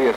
serious. 0.00 0.16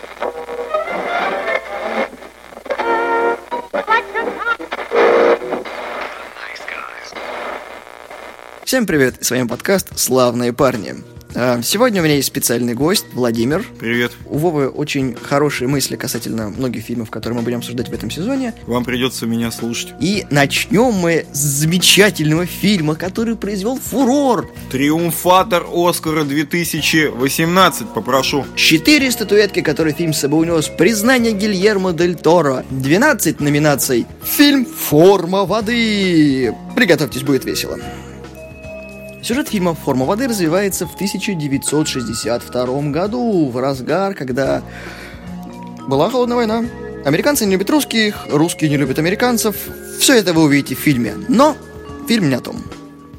Всем 8.64 8.88
привет, 8.88 9.23
с 9.23 9.30
вами 9.30 9.48
подкаст 9.48 10.00
«Славные 10.00 10.52
парни». 10.52 11.12
А, 11.36 11.61
Сегодня 11.64 12.02
у 12.02 12.05
меня 12.05 12.16
есть 12.16 12.27
специальный 12.27 12.73
гость, 12.73 13.05
Владимир. 13.14 13.66
Привет. 13.80 14.12
У 14.28 14.38
Вовы 14.38 14.70
очень 14.70 15.16
хорошие 15.16 15.68
мысли 15.68 15.96
касательно 15.96 16.50
многих 16.50 16.84
фильмов, 16.84 17.10
которые 17.10 17.38
мы 17.38 17.44
будем 17.44 17.60
обсуждать 17.60 17.89
в 17.89 17.94
этом 17.94 18.12
сезоне. 18.12 18.54
Вам 18.68 18.84
придется 18.84 19.25
меня 19.25 19.52
слушать. 19.52 19.93
И 20.00 20.25
начнем 20.30 20.92
мы 20.93 21.25
с 21.34 21.38
замечательного 21.38 22.46
фильма, 22.46 22.96
который 22.96 23.36
произвел 23.36 23.78
фурор. 23.78 24.50
Триумфатор 24.71 25.66
Оскара 25.74 26.24
2018, 26.24 27.89
попрошу. 27.93 28.46
Четыре 28.56 29.10
статуэтки, 29.11 29.61
которые 29.61 29.93
фильм 29.96 30.14
с 30.14 30.20
собой 30.20 30.47
унес. 30.47 30.68
Признание 30.68 31.34
Гильермо 31.34 31.93
Дель 31.93 32.15
Торо. 32.15 32.65
12 32.70 33.39
номинаций. 33.39 34.05
Фильм 34.23 34.65
«Форма 34.65 35.45
воды». 35.45 36.53
Приготовьтесь, 36.75 37.23
будет 37.23 37.45
весело. 37.45 37.77
Сюжет 39.23 39.47
фильма 39.47 39.73
«Форма 39.73 40.05
воды» 40.05 40.27
развивается 40.27 40.85
в 40.85 40.95
1962 40.95 42.81
году, 42.91 43.49
в 43.49 43.57
разгар, 43.57 44.15
когда 44.15 44.61
была 45.87 46.09
холодная 46.09 46.35
война. 46.35 46.65
Американцы 47.05 47.45
не 47.45 47.53
любят 47.53 47.69
русских, 47.69 48.27
русские 48.29 48.69
не 48.69 48.75
любят 48.75 48.99
американцев. 48.99 49.55
Все 49.97 50.15
это 50.15 50.33
вы 50.33 50.43
увидите 50.43 50.75
в 50.75 50.79
фильме. 50.79 51.15
Но 51.29 51.55
фильм 52.05 52.27
не 52.27 52.35
о 52.35 52.41
том. 52.41 52.57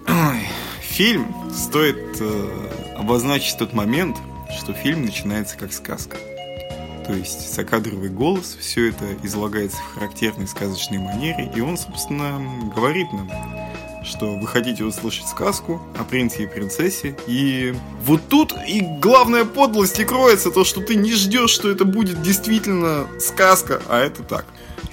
Ой, 0.07 0.47
фильм 0.83 1.35
стоит 1.55 2.21
э, 2.21 2.69
обозначить 2.99 3.57
тот 3.57 3.73
момент, 3.73 4.19
что 4.59 4.75
фильм 4.75 5.07
начинается 5.07 5.57
как 5.57 5.73
сказка. 5.73 6.19
То 7.07 7.15
есть 7.15 7.55
закадровый 7.55 8.11
голос, 8.11 8.59
все 8.61 8.91
это 8.91 9.05
излагается 9.23 9.79
в 9.79 9.95
характерной 9.95 10.49
сказочной 10.49 10.99
манере, 10.99 11.51
и 11.55 11.61
он, 11.61 11.79
собственно, 11.79 12.43
говорит 12.75 13.11
нам, 13.15 13.31
что 14.05 14.37
вы 14.37 14.47
хотите 14.47 14.85
услышать 14.85 15.27
сказку 15.27 15.81
о 15.99 16.05
принце 16.05 16.45
и 16.45 16.47
принцессе, 16.47 17.17
и 17.27 17.75
вот 18.03 18.21
тут 18.29 18.55
и 18.69 18.81
главная 18.81 19.45
подлость 19.45 19.99
и 19.99 20.05
кроется, 20.05 20.51
то, 20.51 20.65
что 20.65 20.81
ты 20.81 20.95
не 20.95 21.13
ждешь, 21.13 21.51
что 21.51 21.71
это 21.71 21.85
будет 21.85 22.23
действительно 22.23 23.07
сказка, 23.19 23.81
а 23.89 23.99
это 23.99 24.23
так. 24.23 24.47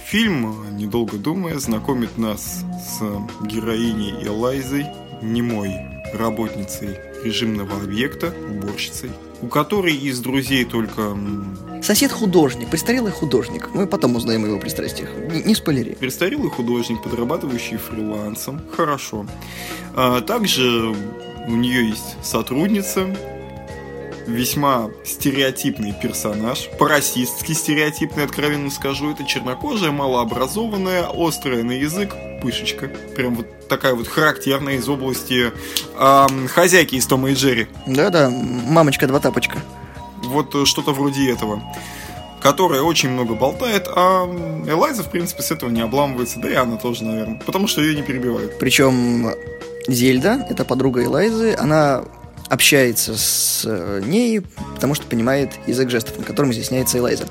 Фильм, 0.06 0.76
недолго 0.76 1.18
думая, 1.18 1.58
знакомит 1.60 2.18
нас 2.18 2.64
с 2.84 3.02
героиней 3.46 4.26
Элайзой, 4.26 4.88
немой 5.22 5.74
работницей 6.14 6.98
режимного 7.24 7.78
объекта, 7.78 8.34
уборщицей, 8.50 9.12
у 9.42 9.48
которой 9.48 9.96
из 9.96 10.20
друзей 10.20 10.66
только 10.66 11.16
м, 11.82 11.84
Сосед-художник, 11.84 12.70
престарелый 12.70 13.12
художник. 13.12 13.70
Мы 13.74 13.88
потом 13.88 14.16
узнаем 14.16 14.44
о 14.44 14.48
его 14.48 14.60
пристрастиях. 14.60 15.10
Не, 15.32 15.42
не 15.44 15.56
спойлери. 15.56 15.96
Престарелый 15.96 16.50
художник, 16.50 17.02
подрабатывающий 17.02 17.78
фрилансом. 17.78 18.62
Хорошо. 18.76 19.26
А, 19.96 20.22
также 20.22 20.96
у 21.48 21.52
нее 21.56 21.90
есть 21.90 22.16
сотрудница, 22.24 23.08
весьма 24.28 24.92
стереотипный 25.04 25.94
персонаж, 25.94 26.70
по-расистски 26.80 27.54
стереотипный, 27.54 28.24
откровенно 28.24 28.70
скажу. 28.70 29.12
Это 29.12 29.26
чернокожая, 29.26 29.92
малообразованная, 29.92 31.08
острая 31.14 31.64
на 31.64 31.72
язык 31.72 32.16
пышечка. 32.42 32.90
Прям 33.16 33.36
вот 33.36 33.68
такая 33.68 33.94
вот 33.96 34.08
характерная 34.08 34.76
из 34.76 34.88
области 34.88 35.52
ам, 35.98 36.48
хозяйки 36.48 36.96
из 36.96 37.06
Тома 37.06 37.32
и 37.32 37.34
Джерри. 37.34 37.68
Да-да, 37.88 38.30
мамочка 38.30 39.08
два 39.08 39.20
тапочка. 39.20 39.60
Вот 40.32 40.56
э, 40.56 40.66
что-то 40.66 40.92
вроде 40.94 41.32
этого 41.32 41.62
которая 42.42 42.82
очень 42.82 43.10
много 43.10 43.36
болтает, 43.36 43.88
а 43.88 44.26
Элайза, 44.68 45.04
в 45.04 45.12
принципе, 45.12 45.44
с 45.44 45.52
этого 45.52 45.70
не 45.70 45.82
обламывается, 45.82 46.40
да 46.40 46.50
и 46.50 46.56
она 46.56 46.76
тоже, 46.78 47.04
наверное, 47.04 47.40
потому 47.46 47.68
что 47.68 47.82
ее 47.82 47.94
не 47.96 48.02
перебивают. 48.02 48.58
Причем 48.58 49.32
Зельда, 49.88 50.46
это 50.50 50.66
подруга 50.66 51.04
Элайзы, 51.04 51.56
она 51.58 52.04
общается 52.50 53.16
с 53.16 53.64
э, 53.66 54.02
ней, 54.06 54.42
потому 54.76 54.94
что 54.94 55.06
понимает 55.06 55.52
язык 55.68 55.90
жестов, 55.90 56.18
на 56.18 56.24
котором 56.26 56.52
изъясняется 56.52 56.98
Элайза. 56.98 57.26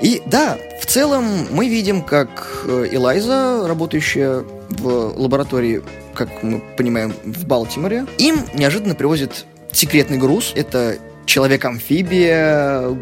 И 0.00 0.22
да, 0.26 0.58
в 0.80 0.86
целом 0.86 1.24
мы 1.50 1.68
видим, 1.68 2.02
как 2.02 2.64
э, 2.66 2.88
Элайза, 2.90 3.66
работающая 3.66 4.44
в 4.70 5.20
лаборатории, 5.20 5.82
как 6.14 6.42
мы 6.42 6.62
понимаем, 6.76 7.14
в 7.24 7.46
Балтиморе, 7.46 8.06
им 8.18 8.44
неожиданно 8.54 8.94
привозят 8.94 9.44
секретный 9.72 10.16
груз. 10.16 10.52
Это 10.54 10.96
человек-амфибия, 11.26 12.96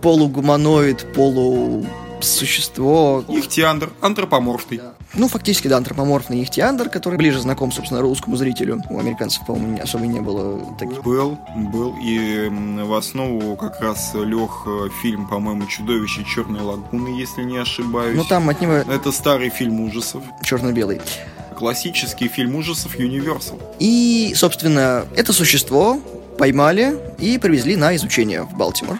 полугуманоид, 0.00 1.12
полусущество. 1.14 3.24
Ихтиандр, 3.28 3.90
антропоморфный. 4.00 4.80
Ну, 5.14 5.28
фактически, 5.28 5.68
да, 5.68 5.76
антропоморфный 5.76 6.42
ихтиандр, 6.42 6.88
который 6.88 7.18
ближе 7.18 7.38
знаком, 7.40 7.70
собственно, 7.70 8.00
русскому 8.00 8.36
зрителю. 8.36 8.82
У 8.88 8.98
американцев, 8.98 9.44
по-моему, 9.46 9.78
особо 9.82 10.06
не 10.06 10.20
было 10.20 10.74
таких. 10.78 11.02
Был, 11.02 11.38
был, 11.54 11.94
и 12.02 12.48
в 12.48 12.94
основу 12.94 13.54
как 13.56 13.78
раз 13.82 14.12
лег 14.14 14.50
э, 14.66 14.88
фильм, 15.02 15.28
по-моему, 15.28 15.66
«Чудовище 15.66 16.24
Черной 16.24 16.62
лагуны», 16.62 17.20
если 17.20 17.42
не 17.42 17.58
ошибаюсь. 17.58 18.16
Ну, 18.16 18.24
там 18.24 18.48
от 18.48 18.62
него 18.62 18.72
Это 18.72 19.12
старый 19.12 19.50
фильм 19.50 19.80
ужасов. 19.82 20.22
черно-белый. 20.42 21.02
Классический 21.58 22.28
фильм 22.28 22.54
ужасов 22.56 22.96
Universal. 22.98 23.60
И, 23.78 24.32
собственно, 24.34 25.04
это 25.14 25.34
существо 25.34 26.00
поймали 26.42 26.98
и 27.20 27.38
привезли 27.38 27.76
на 27.76 27.94
изучение 27.94 28.42
в 28.42 28.56
Балтимор. 28.56 28.98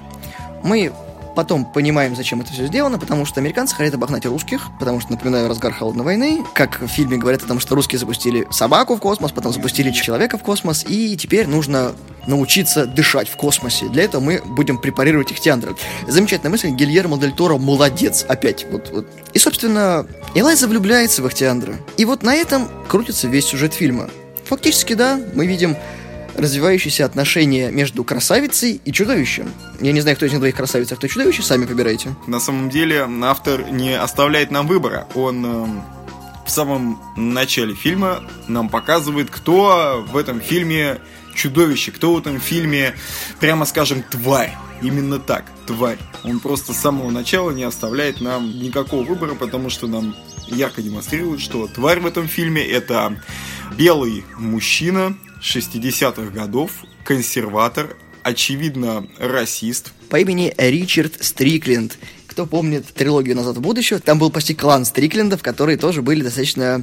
Мы 0.63 0.93
потом 1.35 1.65
понимаем, 1.65 2.15
зачем 2.15 2.41
это 2.41 2.53
все 2.53 2.69
сделано, 2.69 3.01
потому 3.01 3.25
что 3.25 3.41
американцы 3.41 3.75
хотят 3.75 3.95
обогнать 3.95 4.25
русских, 4.27 4.69
потому 4.79 5.01
что, 5.01 5.11
напоминаю, 5.11 5.49
разгар 5.49 5.73
холодной 5.73 6.05
войны, 6.05 6.45
как 6.55 6.81
в 6.81 6.87
фильме 6.87 7.17
говорят 7.17 7.43
о 7.43 7.49
том, 7.49 7.59
что 7.59 7.75
русские 7.75 7.99
запустили 7.99 8.47
собаку 8.53 8.95
в 8.95 9.01
космос, 9.01 9.33
потом 9.33 9.53
запустили 9.53 9.91
человека 9.91 10.39
в 10.39 10.43
космос, 10.45 10.85
и 10.87 11.17
теперь 11.17 11.49
нужно 11.49 11.97
научиться 12.29 12.87
дышать 12.87 13.29
в 13.29 13.35
космосе. 13.35 13.87
Для 13.89 14.05
этого 14.05 14.23
мы 14.23 14.41
будем 14.47 14.79
препарировать 14.79 15.33
их 15.33 15.41
теандры. 15.41 15.75
Замечательная 16.07 16.53
мысль, 16.53 16.69
Гильермо 16.69 17.19
Дель 17.19 17.33
Торо 17.33 17.59
молодец, 17.59 18.25
опять. 18.29 18.67
Вот, 18.71 18.91
вот. 18.93 19.09
И, 19.33 19.41
собственно, 19.41 20.07
Элайза 20.37 20.69
влюбляется 20.69 21.23
в 21.23 21.27
Ихтиандра. 21.27 21.75
И 21.97 22.05
вот 22.05 22.23
на 22.23 22.37
этом 22.37 22.69
крутится 22.87 23.27
весь 23.27 23.47
сюжет 23.47 23.75
фильма. 23.75 24.11
Фактически, 24.45 24.93
да, 24.93 25.19
мы 25.35 25.47
видим 25.47 25.77
развивающиеся 26.35 27.05
отношения 27.05 27.71
между 27.71 28.05
красавицей 28.05 28.81
и 28.85 28.93
чудовищем. 28.93 29.51
Я 29.81 29.93
не 29.93 30.01
знаю, 30.01 30.17
кто 30.17 30.27
из 30.27 30.33
них 30.33 30.41
двоих 30.41 30.57
красавица, 30.57 30.95
а 30.95 30.97
кто 30.97 31.07
чудовище, 31.07 31.43
сами 31.43 31.65
выбирайте. 31.65 32.15
На 32.27 32.41
самом 32.41 32.71
деле 32.71 33.09
автор 33.23 33.71
не 33.71 33.99
оставляет 33.99 34.51
нам 34.51 34.67
выбора. 34.67 35.07
Он 35.15 35.45
эм, 35.45 35.83
в 36.47 36.51
самом 36.51 37.01
начале 37.17 37.75
фильма 37.75 38.23
нам 38.49 38.69
показывает, 38.69 39.31
кто 39.31 40.05
в 40.11 40.17
этом 40.17 40.41
фильме 40.41 40.99
чудовище, 41.35 41.93
кто 41.93 42.15
в 42.15 42.19
этом 42.19 42.41
фильме, 42.41 42.95
прямо 43.41 43.65
скажем, 43.65 44.03
тварь. 44.03 44.57
Именно 44.83 45.21
так, 45.21 45.45
тварь. 45.67 45.99
Он 46.25 46.41
просто 46.41 46.73
с 46.73 46.79
самого 46.79 47.11
начала 47.11 47.53
не 47.53 47.63
оставляет 47.63 48.21
нам 48.21 48.51
никакого 48.51 49.05
выбора, 49.05 49.35
потому 49.35 49.71
что 49.71 49.87
нам 49.87 50.17
ярко 50.49 50.83
демонстрирует, 50.83 51.41
что 51.41 51.69
тварь 51.69 52.01
в 52.01 52.07
этом 52.07 52.27
фильме 52.27 52.67
это 52.67 53.17
белый 53.77 54.25
мужчина 54.39 55.17
60-х 55.43 56.31
годов, 56.31 56.85
консерватор, 57.05 57.97
очевидно 58.23 59.07
расист, 59.19 59.93
По 60.09 60.21
имени 60.21 60.55
Ричард 60.57 61.23
Стрикленд. 61.25 61.99
Кто 62.27 62.47
помнит 62.47 62.87
трилогию 62.87 63.37
«Назад 63.37 63.59
в 63.59 63.61
будущее», 63.61 63.99
там 63.99 64.19
был 64.19 64.31
почти 64.31 64.55
клан 64.55 64.87
Стриклендов, 64.87 65.43
которые 65.43 65.77
тоже 65.77 66.01
были 66.01 66.23
достаточно 66.23 66.83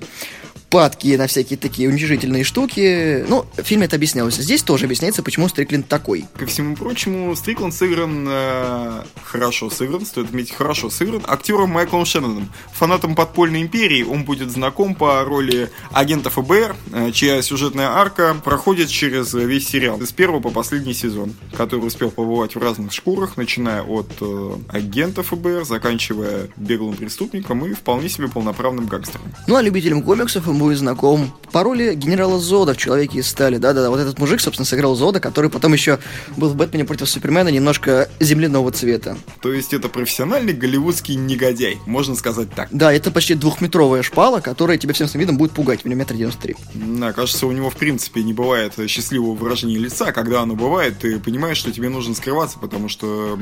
падки 0.69 1.15
на 1.15 1.27
всякие 1.27 1.57
такие 1.57 1.89
уничижительные 1.89 2.43
штуки. 2.43 3.25
Ну, 3.27 3.45
в 3.57 3.63
фильме 3.63 3.85
это 3.85 3.95
объяснялось. 3.95 4.35
Здесь 4.35 4.63
тоже 4.63 4.85
объясняется, 4.85 5.23
почему 5.23 5.49
Стрикленд 5.49 5.87
такой. 5.87 6.25
Ко 6.37 6.45
всему 6.45 6.75
прочему, 6.75 7.35
Стрикланд 7.35 7.73
сыгран 7.73 8.27
э, 8.29 9.03
хорошо 9.23 9.69
сыгран, 9.69 10.05
стоит 10.05 10.27
отметить, 10.27 10.53
хорошо 10.53 10.89
сыгран 10.89 11.23
актером 11.27 11.71
Майклом 11.71 12.05
Шенноном. 12.05 12.51
Фанатом 12.73 13.15
подпольной 13.15 13.61
империи 13.61 14.03
он 14.03 14.23
будет 14.23 14.51
знаком 14.51 14.95
по 14.95 15.23
роли 15.23 15.69
агента 15.91 16.29
ФБР, 16.29 16.75
э, 16.93 17.11
чья 17.11 17.41
сюжетная 17.41 17.89
арка 17.89 18.35
проходит 18.43 18.89
через 18.89 19.33
весь 19.33 19.67
сериал. 19.67 19.99
С 20.01 20.11
первого 20.11 20.39
по 20.39 20.49
последний 20.49 20.93
сезон, 20.93 21.33
который 21.55 21.85
успел 21.85 22.11
побывать 22.11 22.55
в 22.55 22.59
разных 22.59 22.93
шкурах, 22.93 23.37
начиная 23.37 23.81
от 23.81 24.09
э, 24.21 24.55
агента 24.69 25.23
ФБР, 25.23 25.65
заканчивая 25.65 26.49
беглым 26.57 26.95
преступником 26.95 27.65
и 27.65 27.73
вполне 27.73 28.09
себе 28.09 28.27
полноправным 28.27 28.85
гангстером. 28.85 29.25
Ну, 29.47 29.55
а 29.55 29.61
любителям 29.61 30.03
комиксов 30.03 30.47
будет 30.59 30.77
знаком 30.77 31.33
по 31.51 31.63
роли 31.63 31.95
генерала 31.95 32.39
Зода 32.39 32.73
в 32.73 32.77
«Человеке 32.77 33.19
из 33.19 33.27
стали». 33.27 33.57
Да-да-да, 33.57 33.89
вот 33.89 33.99
этот 33.99 34.19
мужик, 34.19 34.39
собственно, 34.39 34.65
сыграл 34.65 34.95
Зода, 34.95 35.19
который 35.19 35.49
потом 35.49 35.73
еще 35.73 35.99
был 36.37 36.49
в 36.49 36.55
«Бэтмене 36.55 36.85
против 36.85 37.09
Супермена» 37.09 37.49
немножко 37.49 38.09
земляного 38.19 38.71
цвета. 38.71 39.17
То 39.41 39.51
есть 39.51 39.73
это 39.73 39.89
профессиональный 39.89 40.53
голливудский 40.53 41.15
негодяй, 41.15 41.79
можно 41.85 42.15
сказать 42.15 42.49
так. 42.53 42.69
Да, 42.71 42.93
это 42.93 43.11
почти 43.11 43.35
двухметровая 43.35 44.03
шпала, 44.03 44.39
которая 44.41 44.77
тебя 44.77 44.93
всем 44.93 45.07
своим 45.07 45.21
видом 45.21 45.37
будет 45.37 45.51
пугать. 45.51 45.81
У 45.85 45.89
него 45.89 45.99
метр 45.99 46.15
девяносто 46.15 46.41
три. 46.41 46.55
Да, 46.73 47.13
кажется, 47.13 47.47
у 47.47 47.51
него 47.51 47.69
в 47.69 47.75
принципе 47.75 48.23
не 48.23 48.33
бывает 48.33 48.73
счастливого 48.87 49.33
выражения 49.33 49.77
лица. 49.77 50.11
Когда 50.11 50.41
оно 50.41 50.55
бывает, 50.55 50.99
ты 50.99 51.19
понимаешь, 51.19 51.57
что 51.57 51.71
тебе 51.71 51.89
нужно 51.89 52.13
скрываться, 52.15 52.59
потому 52.59 52.89
что 52.89 53.39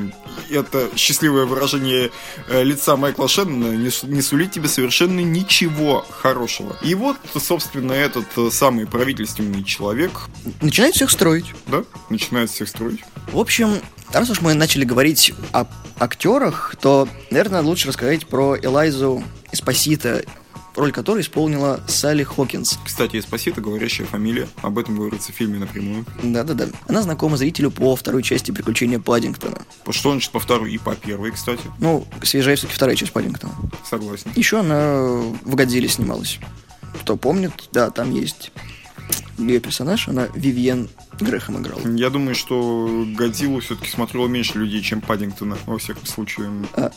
это 0.50 0.90
счастливое 0.96 1.46
выражение 1.46 2.12
э, 2.48 2.64
лица 2.64 2.96
Майкла 2.96 3.28
Шеннона 3.28 3.76
не, 3.76 3.90
не 4.08 4.22
сулит 4.22 4.52
тебе 4.52 4.68
совершенно 4.70 5.20
ничего 5.20 6.06
хорошего. 6.10 6.78
И 6.84 6.96
вот, 7.08 7.44
собственно, 7.44 7.94
этот 7.94 8.26
э, 8.38 8.50
самый 8.52 8.86
правительственный 8.86 9.64
человек... 9.64 10.28
Начинает 10.62 10.96
всех 10.96 11.10
строить. 11.12 11.46
Да, 11.68 11.84
начинает 12.10 12.50
всех 12.50 12.68
строить. 12.68 13.00
В 13.32 13.40
общем, 13.40 13.82
раз 14.12 14.30
уж 14.30 14.42
мы 14.42 14.54
начали 14.54 14.84
говорить 14.84 15.34
о 15.54 15.66
актерах, 16.00 16.76
то, 16.80 17.08
наверное, 17.32 17.62
лучше 17.62 17.88
рассказать 17.88 18.28
про 18.28 18.58
Элайзу 18.58 19.24
Эспосита, 19.52 20.24
роль 20.76 20.92
которой 20.92 21.22
исполнила 21.22 21.82
Салли 21.88 22.24
Хокинс. 22.24 22.78
Кстати, 22.86 23.18
Эспосита 23.18 23.62
говорящая 23.62 24.06
фамилия. 24.06 24.48
Об 24.62 24.78
этом 24.78 24.96
говорится 24.96 25.32
в 25.32 25.36
фильме 25.36 25.58
напрямую. 25.60 26.06
Да-да-да. 26.22 26.68
Она 26.88 27.02
знакома 27.02 27.38
зрителю 27.38 27.72
по 27.72 27.96
второй 27.96 28.22
части 28.22 28.52
«Приключения 28.52 29.00
Паддингтона». 29.00 29.58
Что 29.90 30.12
значит 30.12 30.32
по 30.32 30.40
второй 30.40 30.72
и 30.74 30.78
по 30.78 30.96
первой, 30.96 31.32
кстати? 31.32 31.64
Ну, 31.80 32.06
свежая 32.22 32.56
все-таки 32.56 32.76
вторая 32.76 32.96
часть 32.96 33.12
Паддингтона. 33.12 33.54
Согласен. 33.90 34.32
Еще 34.36 34.60
она 34.60 35.02
в 35.44 35.56
«Годзилле» 35.56 35.88
снималась. 35.88 36.40
Кто 37.02 37.18
помнит, 37.18 37.52
да, 37.72 37.90
там 37.90 38.14
есть 38.14 38.52
ее 39.38 39.60
персонаж, 39.60 40.08
она 40.08 40.28
Вивьен 40.36 40.90
Грехом 41.20 41.60
играла. 41.60 41.82
Я 41.96 42.10
думаю, 42.10 42.36
что 42.36 43.06
Годзиллу 43.16 43.60
все-таки 43.60 43.90
смотрело 43.90 44.28
меньше 44.28 44.58
людей, 44.58 44.82
чем 44.82 45.02
Паддингтона, 45.02 45.58
во 45.66 45.78
всяком 45.78 46.06
случае. 46.06 46.50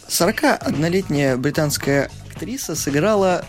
41-летняя 0.08 1.36
британская 1.36 2.10
актриса 2.30 2.74
сыграла 2.74 3.44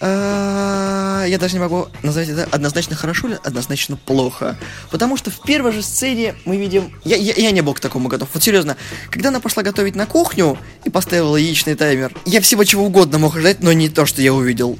а, 0.00 1.24
я 1.26 1.38
даже 1.38 1.54
не 1.54 1.60
могу 1.60 1.88
назвать 2.02 2.28
это 2.28 2.44
однозначно 2.50 2.94
хорошо 2.94 3.28
или 3.28 3.38
однозначно 3.42 3.96
плохо. 3.96 4.56
Потому 4.90 5.16
что 5.16 5.30
в 5.30 5.42
первой 5.42 5.72
же 5.72 5.82
сцене 5.82 6.34
мы 6.44 6.56
видим... 6.56 6.92
Я, 7.04 7.16
я, 7.16 7.34
я 7.34 7.50
не 7.50 7.62
был 7.62 7.74
к 7.74 7.80
такому 7.80 8.08
готов. 8.08 8.28
Вот 8.32 8.42
серьезно, 8.42 8.76
когда 9.10 9.30
она 9.30 9.40
пошла 9.40 9.62
готовить 9.62 9.96
на 9.96 10.06
кухню 10.06 10.56
и 10.84 10.90
поставила 10.90 11.36
яичный 11.36 11.74
таймер, 11.74 12.12
я 12.24 12.40
всего 12.40 12.64
чего 12.64 12.84
угодно 12.84 13.18
мог 13.18 13.34
ожидать, 13.34 13.60
но 13.60 13.72
не 13.72 13.88
то, 13.88 14.06
что 14.06 14.22
я 14.22 14.32
увидел. 14.32 14.78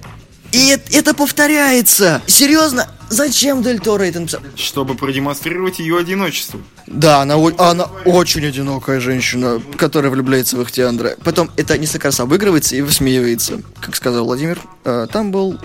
И 0.53 0.69
это, 0.69 0.97
это 0.97 1.15
повторяется. 1.15 2.23
Серьезно? 2.27 2.89
Зачем 3.11 3.63
Дель 3.63 3.81
Торо 3.81 4.03
это 4.03 4.21
написал? 4.21 4.41
Чтобы 4.55 4.95
продемонстрировать 4.95 5.79
ее 5.79 5.99
одиночество. 5.99 6.61
Да, 6.87 7.23
она, 7.23 7.37
она 7.59 7.85
очень 8.05 8.45
одинокая 8.47 9.01
женщина, 9.01 9.63
которая 9.77 10.11
влюбляется 10.11 10.57
в 10.57 10.63
Ихтиандра. 10.63 11.17
Потом 11.25 11.51
это 11.57 11.79
несколько 11.79 12.09
раз 12.09 12.21
обыгрывается 12.21 12.77
и 12.77 12.83
высмеивается. 12.83 13.63
Как 13.81 13.97
сказал 13.97 14.25
Владимир, 14.25 14.61
э, 14.85 15.07
там 15.11 15.31
был 15.31 15.59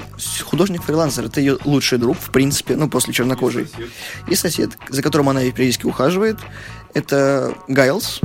художник-фрилансер. 0.44 1.25
Это 1.25 1.41
ее 1.41 1.57
лучший 1.65 1.97
друг, 1.97 2.18
в 2.18 2.30
принципе, 2.31 2.75
ну, 2.75 2.89
после 2.89 3.13
чернокожей. 3.13 3.68
И 4.27 4.35
сосед, 4.35 4.71
за 4.89 5.01
которым 5.01 5.30
она 5.30 5.41
периодически 5.41 5.85
ухаживает. 5.85 6.38
Это 6.94 7.56
Гайлз, 7.68 8.21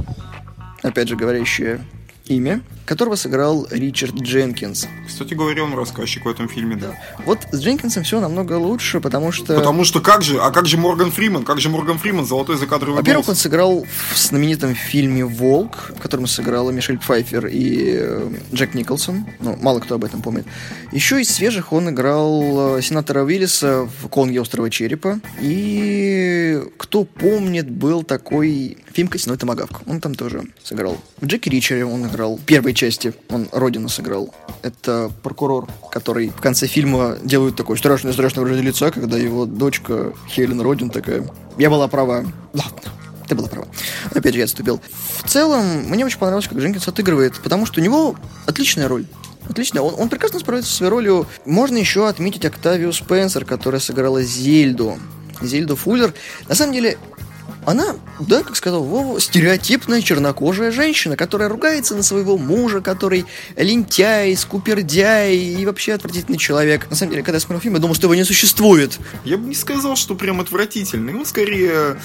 опять 0.83 1.09
же, 1.09 1.17
говорящая 1.17 1.85
имя, 2.29 2.61
которого 2.87 3.17
сыграл 3.17 3.67
Ричард 3.71 4.15
Дженкинс. 4.15 4.89
Кстати 5.07 5.35
говоря, 5.35 5.65
он 5.65 5.75
рассказчик 5.75 6.25
в 6.25 6.29
этом 6.29 6.49
фильме, 6.49 6.77
да. 6.77 6.95
Вот 7.25 7.39
с 7.53 7.61
Дженкинсом 7.61 8.03
все 8.03 8.21
намного 8.21 8.55
лучше, 8.55 9.01
потому 9.01 9.33
что... 9.33 9.55
Потому 9.55 9.85
что 9.85 10.01
как 10.01 10.23
же, 10.23 10.39
а 10.39 10.51
как 10.51 10.67
же 10.67 10.77
Морган 10.79 11.11
Фриман? 11.11 11.45
Как 11.45 11.61
же 11.61 11.69
Морган 11.69 11.99
Фриман, 11.99 12.25
золотой 12.25 12.57
закадровый 12.57 12.97
Во-первых, 12.97 13.27
голос? 13.27 13.39
он 13.39 13.43
сыграл 13.43 13.87
в 14.13 14.19
знаменитом 14.19 14.75
фильме 14.75 15.25
«Волк», 15.25 15.93
в 15.97 16.01
котором 16.01 16.27
сыграла 16.27 16.71
Мишель 16.71 16.99
Пфайфер 16.99 17.47
и 17.47 17.97
э, 17.99 18.31
Джек 18.55 18.75
Николсон. 18.75 19.27
Ну, 19.41 19.57
мало 19.61 19.81
кто 19.81 19.97
об 19.97 20.05
этом 20.05 20.23
помнит. 20.23 20.47
Еще 20.93 21.21
из 21.21 21.29
свежих 21.31 21.73
он 21.73 21.91
играл 21.91 22.79
э, 22.79 22.83
сенатора 22.83 23.25
Уиллиса 23.25 23.89
в 24.01 24.09
«Конге 24.09 24.41
острова 24.41 24.71
черепа». 24.71 25.21
И 25.41 26.63
кто 26.77 27.05
помнит, 27.05 27.71
был 27.71 28.03
такой 28.03 28.79
фильм 28.99 29.07
«Костяной 29.07 29.39
томагавк». 29.39 29.83
Он 29.87 30.01
там 30.01 30.17
тоже 30.17 30.43
сыграл. 30.65 30.99
В 31.21 31.27
Джеки 31.27 31.49
Ричере 31.49 31.85
он 31.85 32.09
играл 32.09 32.37
в 32.37 32.41
первой 32.41 32.75
части. 32.75 33.15
Он 33.31 33.49
Родину 33.53 33.89
сыграл. 33.89 34.35
Это 34.63 35.09
прокурор, 35.23 35.69
который 35.93 36.31
в 36.31 36.41
конце 36.41 36.67
фильма 36.67 37.17
делает 37.23 37.55
такое 37.55 37.77
страшное-страшное 37.77 38.43
выражение 38.43 38.73
лица, 38.73 38.91
когда 38.91 39.17
его 39.17 39.47
дочка 39.47 40.13
Хелен 40.29 40.61
Родин 40.61 40.91
такая... 40.91 41.25
Я 41.59 41.71
была 41.71 41.87
права. 41.87 42.25
Ладно, 42.53 42.93
ты 43.29 43.37
была 43.37 43.47
права. 43.47 43.69
Опять 44.13 44.33
же, 44.33 44.39
я 44.41 44.47
отступил. 44.47 44.81
В 45.23 45.29
целом, 45.29 45.65
мне 45.89 46.05
очень 46.05 46.19
понравилось, 46.19 46.49
как 46.49 46.59
Дженкинс 46.59 46.89
отыгрывает, 46.89 47.39
потому 47.41 47.67
что 47.67 47.81
у 47.81 47.85
него 47.85 48.17
отличная 48.47 48.89
роль. 48.89 49.07
Отлично, 49.49 49.81
он, 49.81 49.95
он 49.97 50.09
прекрасно 50.09 50.41
справляется 50.41 50.73
со 50.73 50.79
своей 50.79 50.91
ролью. 50.91 51.29
Можно 51.45 51.77
еще 51.77 52.09
отметить 52.09 52.45
Октавию 52.45 52.93
Спенсер, 52.93 53.45
которая 53.45 53.81
сыграла 53.81 54.25
Зельду. 54.25 54.99
Зельду 55.41 55.77
Фуллер. 55.77 56.13
На 56.49 56.57
самом 56.57 56.73
деле, 56.73 56.99
она, 57.69 57.97
да, 58.21 58.43
как 58.43 58.57
сказал 58.57 58.83
Вова, 58.83 59.21
стереотипная 59.21 60.01
чернокожая 60.01 60.71
женщина, 60.71 61.17
которая 61.17 61.49
ругается 61.49 61.95
на 61.95 62.03
своего 62.03 62.39
мужа, 62.39 62.81
который 62.81 63.27
лентяй, 63.57 64.37
скупердяй 64.37 65.37
и 65.37 65.67
вообще 65.67 65.93
отвратительный 65.93 66.39
человек. 66.39 66.89
На 66.91 66.97
самом 66.97 67.13
деле, 67.13 67.23
когда 67.23 67.37
я 67.37 67.41
смотрел 67.41 67.61
фильм, 67.61 67.75
я 67.75 67.81
думал, 67.81 67.95
что 67.95 68.07
его 68.07 68.15
не 68.15 68.25
существует. 68.25 68.99
Я 69.25 69.37
бы 69.37 69.47
не 69.49 69.55
сказал, 69.55 69.97
что 69.97 70.15
прям 70.15 70.41
отвратительный. 70.41 71.15
Он 71.15 71.27
скорее 71.27 71.99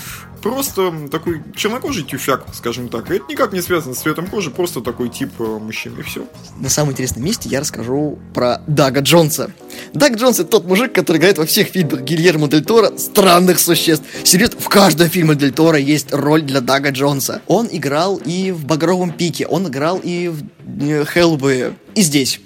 просто 0.43 0.91
такой 1.09 1.41
чернокожий 1.55 2.03
тюфяк, 2.03 2.45
скажем 2.53 2.89
так. 2.89 3.09
И 3.09 3.15
это 3.15 3.25
никак 3.29 3.53
не 3.53 3.61
связано 3.61 3.95
с 3.95 3.99
цветом 3.99 4.27
кожи, 4.27 4.51
просто 4.51 4.81
такой 4.81 5.09
тип 5.09 5.31
э, 5.39 5.43
мужчины, 5.43 6.01
и 6.01 6.03
все. 6.03 6.27
На 6.59 6.69
самом 6.69 6.91
интересном 6.91 7.23
месте 7.23 7.47
я 7.47 7.61
расскажу 7.61 8.19
про 8.33 8.61
Дага 8.67 8.99
Джонса. 8.99 9.51
Даг 9.93 10.17
Джонс 10.17 10.39
это 10.39 10.49
тот 10.49 10.65
мужик, 10.65 10.93
который 10.93 11.17
играет 11.17 11.37
во 11.37 11.45
всех 11.45 11.69
фильмах 11.69 12.01
Гильермо 12.01 12.49
Дель 12.49 12.63
Торо 12.63 12.97
странных 12.97 13.59
существ. 13.59 14.05
Серьезно, 14.23 14.59
в 14.59 14.67
каждом 14.67 15.09
фильме 15.09 15.35
Дель 15.35 15.52
Торо 15.55 15.77
есть 15.77 16.13
роль 16.13 16.41
для 16.41 16.61
Дага 16.61 16.89
Джонса. 16.89 17.41
Он 17.47 17.67
играл 17.71 18.17
и 18.17 18.51
в 18.51 18.65
«Багровом 18.65 19.11
пике», 19.11 19.45
он 19.45 19.67
играл 19.67 19.99
и 20.03 20.29
в 20.29 20.43
э, 20.81 21.05
«Хеллбое», 21.05 21.73
и 21.95 22.01
здесь. 22.01 22.39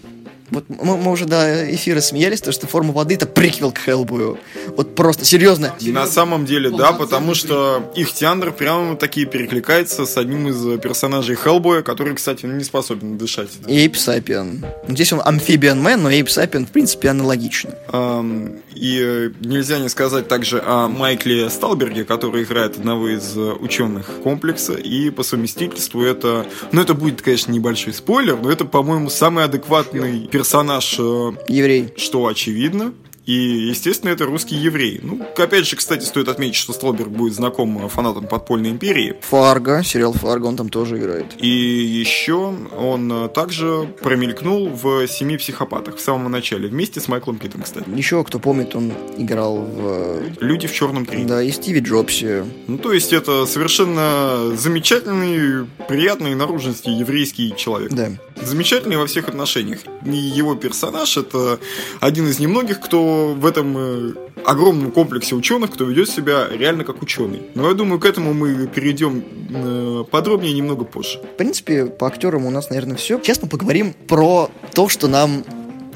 Вот 0.50 0.66
мы, 0.70 0.98
мы 0.98 1.12
уже 1.12 1.26
до 1.26 1.74
эфира 1.74 2.00
смеялись, 2.00 2.42
то, 2.42 2.52
что 2.52 2.68
форма 2.68 2.94
воды 2.94 3.16
это 3.16 3.26
приквел 3.26 3.72
к 3.72 3.80
Хеллбою. 3.80 4.38
Вот 4.76 4.96
просто, 4.96 5.26
серьезно. 5.26 5.74
На 5.82 6.08
самом 6.08 6.46
деле, 6.46 6.70
да, 6.70 6.94
потому 6.94 7.34
что 7.34 7.92
их 7.96 8.14
театр 8.14 8.52
прямо 8.52 8.96
такие 8.96 9.26
перекликается 9.26 10.06
с 10.06 10.18
одним 10.18 10.48
из 10.48 10.80
персонажей 10.80 11.36
Хеллбоя, 11.36 11.82
который, 11.82 12.16
кстати, 12.16 12.46
не 12.46 12.64
способен 12.64 13.18
дышать. 13.18 13.50
Эйп 13.68 13.98
Сапиен. 13.98 14.66
Здесь 14.88 15.12
он 15.14 15.22
амфибиан 15.24 15.82
мэн, 15.82 16.02
но 16.02 16.12
Эйп 16.12 16.30
Сапиен, 16.30 16.66
в 16.66 16.72
принципе, 16.72 17.10
аналогично. 17.10 17.72
Um, 17.90 18.62
и 18.74 19.00
э, 19.02 19.32
нельзя 19.42 19.80
не 19.80 19.90
сказать 19.90 20.28
также 20.28 20.62
о 20.66 20.88
Майкле 20.88 21.50
Сталберге, 21.50 22.06
который 22.06 22.44
играет 22.44 22.78
одного 22.78 23.10
из 23.10 23.36
ученых 23.36 24.10
комплекса, 24.24 24.74
и 24.74 25.10
по 25.10 25.24
совместительству 25.24 26.04
это... 26.04 26.45
Ну, 26.71 26.81
это 26.81 26.94
будет, 26.94 27.21
конечно, 27.21 27.52
небольшой 27.52 27.94
спойлер, 27.94 28.38
но 28.38 28.52
это, 28.52 28.66
по-моему, 28.66 29.10
самый 29.10 29.44
адекватный 29.45 30.28
персонаж... 30.38 30.96
Э, 31.00 31.32
Еврей. 31.48 31.94
Что 31.98 32.28
очевидно. 32.28 32.94
И, 33.28 33.34
естественно, 33.34 34.12
это 34.12 34.26
русский 34.26 34.56
еврей. 34.56 35.02
Ну, 35.04 35.22
опять 35.38 35.68
же, 35.68 35.76
кстати, 35.76 36.06
стоит 36.06 36.30
отметить, 36.30 36.56
что 36.56 36.72
Столберг 36.72 37.10
будет 37.10 37.34
знаком 37.34 37.90
фанатам 37.90 38.26
подпольной 38.26 38.70
империи. 38.70 39.16
Фарго, 39.22 39.84
сериал 39.84 40.14
Фарго, 40.14 40.46
он 40.46 40.56
там 40.56 40.70
тоже 40.70 40.98
играет. 40.98 41.36
И 41.38 41.50
еще 41.50 42.56
он 42.80 43.12
э, 43.12 43.28
также 43.28 43.94
промелькнул 44.02 44.70
в 44.70 45.06
«Семи 45.08 45.38
психопатах» 45.38 45.98
в 45.98 46.00
самом 46.00 46.32
начале, 46.32 46.70
вместе 46.70 47.02
с 47.02 47.10
Майклом 47.10 47.38
Питом, 47.38 47.64
кстати. 47.64 47.90
Еще, 47.90 48.24
кто 48.24 48.40
помнит, 48.40 48.74
он 48.76 48.94
играл 49.18 49.58
в... 49.58 49.82
Э, 49.84 50.30
«Люди 50.40 50.68
в 50.68 50.74
черном 50.74 51.04
3». 51.04 51.26
Да, 51.26 51.44
и 51.44 51.52
Стиви 51.52 51.82
Джобсе. 51.82 52.46
Ну, 52.68 52.78
то 52.78 52.94
есть, 52.94 53.12
это 53.12 53.46
совершенно 53.46 54.56
замечательный, 54.56 55.68
приятный 55.90 56.34
наружности 56.34 56.88
еврейский 56.88 57.54
человек. 57.58 57.92
Да. 57.92 58.12
Замечательный 58.42 58.98
во 58.98 59.08
всех 59.08 59.28
отношениях. 59.28 59.80
И 60.06 60.16
его 60.16 60.56
персонаж— 60.56 61.18
это 61.18 61.60
один 62.00 62.28
из 62.28 62.40
немногих, 62.40 62.80
кто 62.80 63.34
в 63.34 63.46
этом 63.46 63.78
э, 63.78 64.14
огромном 64.46 64.92
комплексе 64.92 65.36
ученых, 65.36 65.72
кто 65.72 65.86
ведет 65.86 66.10
себя 66.10 66.48
реально 66.50 66.84
как 66.84 67.02
ученый. 67.02 67.42
Но 67.56 67.68
я 67.68 67.74
думаю, 67.74 68.00
к 68.00 68.06
этому 68.06 68.34
мы 68.34 68.68
перейдем 68.68 69.24
э, 69.50 70.04
подробнее 70.10 70.54
немного 70.54 70.86
позже. 70.86 71.20
В 71.20 71.38
принципе, 71.38 71.86
по 71.86 72.08
актерам 72.08 72.46
у 72.46 72.50
нас, 72.50 72.70
наверное, 72.70 72.96
все. 72.96 73.20
Честно 73.20 73.48
поговорим 73.48 73.94
про 73.94 74.50
то, 74.74 74.90
что 74.90 75.08
нам 75.08 75.44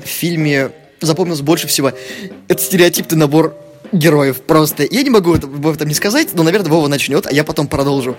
в 0.03 0.07
фильме 0.07 0.71
запомнилось 0.99 1.41
больше 1.41 1.67
всего. 1.67 1.91
Это 2.47 2.61
стереотипный 2.61 3.17
набор 3.17 3.55
героев 3.91 4.41
просто. 4.41 4.87
Я 4.89 5.03
не 5.03 5.09
могу 5.09 5.33
об 5.33 5.67
этом 5.67 5.87
не 5.87 5.93
сказать, 5.93 6.29
но, 6.33 6.43
наверное, 6.43 6.71
Вова 6.71 6.87
начнет, 6.87 7.27
а 7.27 7.31
я 7.31 7.43
потом 7.43 7.67
продолжу. 7.67 8.17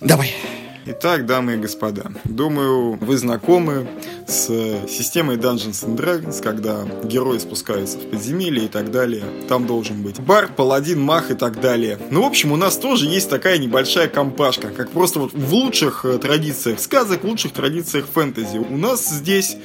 Давай. 0.00 0.34
Итак, 0.84 1.26
дамы 1.26 1.54
и 1.54 1.56
господа, 1.58 2.10
думаю, 2.24 2.98
вы 3.00 3.16
знакомы 3.16 3.86
с 4.26 4.46
системой 4.88 5.36
Dungeons 5.36 5.86
and 5.86 5.96
Dragons, 5.96 6.42
когда 6.42 6.84
герои 7.04 7.38
спускаются 7.38 7.98
в 7.98 8.10
подземелье 8.10 8.64
и 8.64 8.68
так 8.68 8.90
далее. 8.90 9.22
Там 9.48 9.68
должен 9.68 10.02
быть 10.02 10.18
бар, 10.20 10.48
паладин, 10.48 11.00
мах 11.00 11.30
и 11.30 11.34
так 11.34 11.60
далее. 11.60 11.98
Ну, 12.10 12.22
в 12.22 12.26
общем, 12.26 12.50
у 12.50 12.56
нас 12.56 12.76
тоже 12.76 13.06
есть 13.06 13.30
такая 13.30 13.58
небольшая 13.58 14.08
компашка, 14.08 14.70
как 14.70 14.90
просто 14.90 15.20
вот 15.20 15.32
в 15.32 15.54
лучших 15.54 16.04
э, 16.04 16.18
традициях 16.18 16.80
сказок, 16.80 17.22
в 17.22 17.28
лучших 17.28 17.52
традициях 17.52 18.06
фэнтези. 18.06 18.58
У 18.58 18.76
нас 18.76 19.08
здесь 19.08 19.56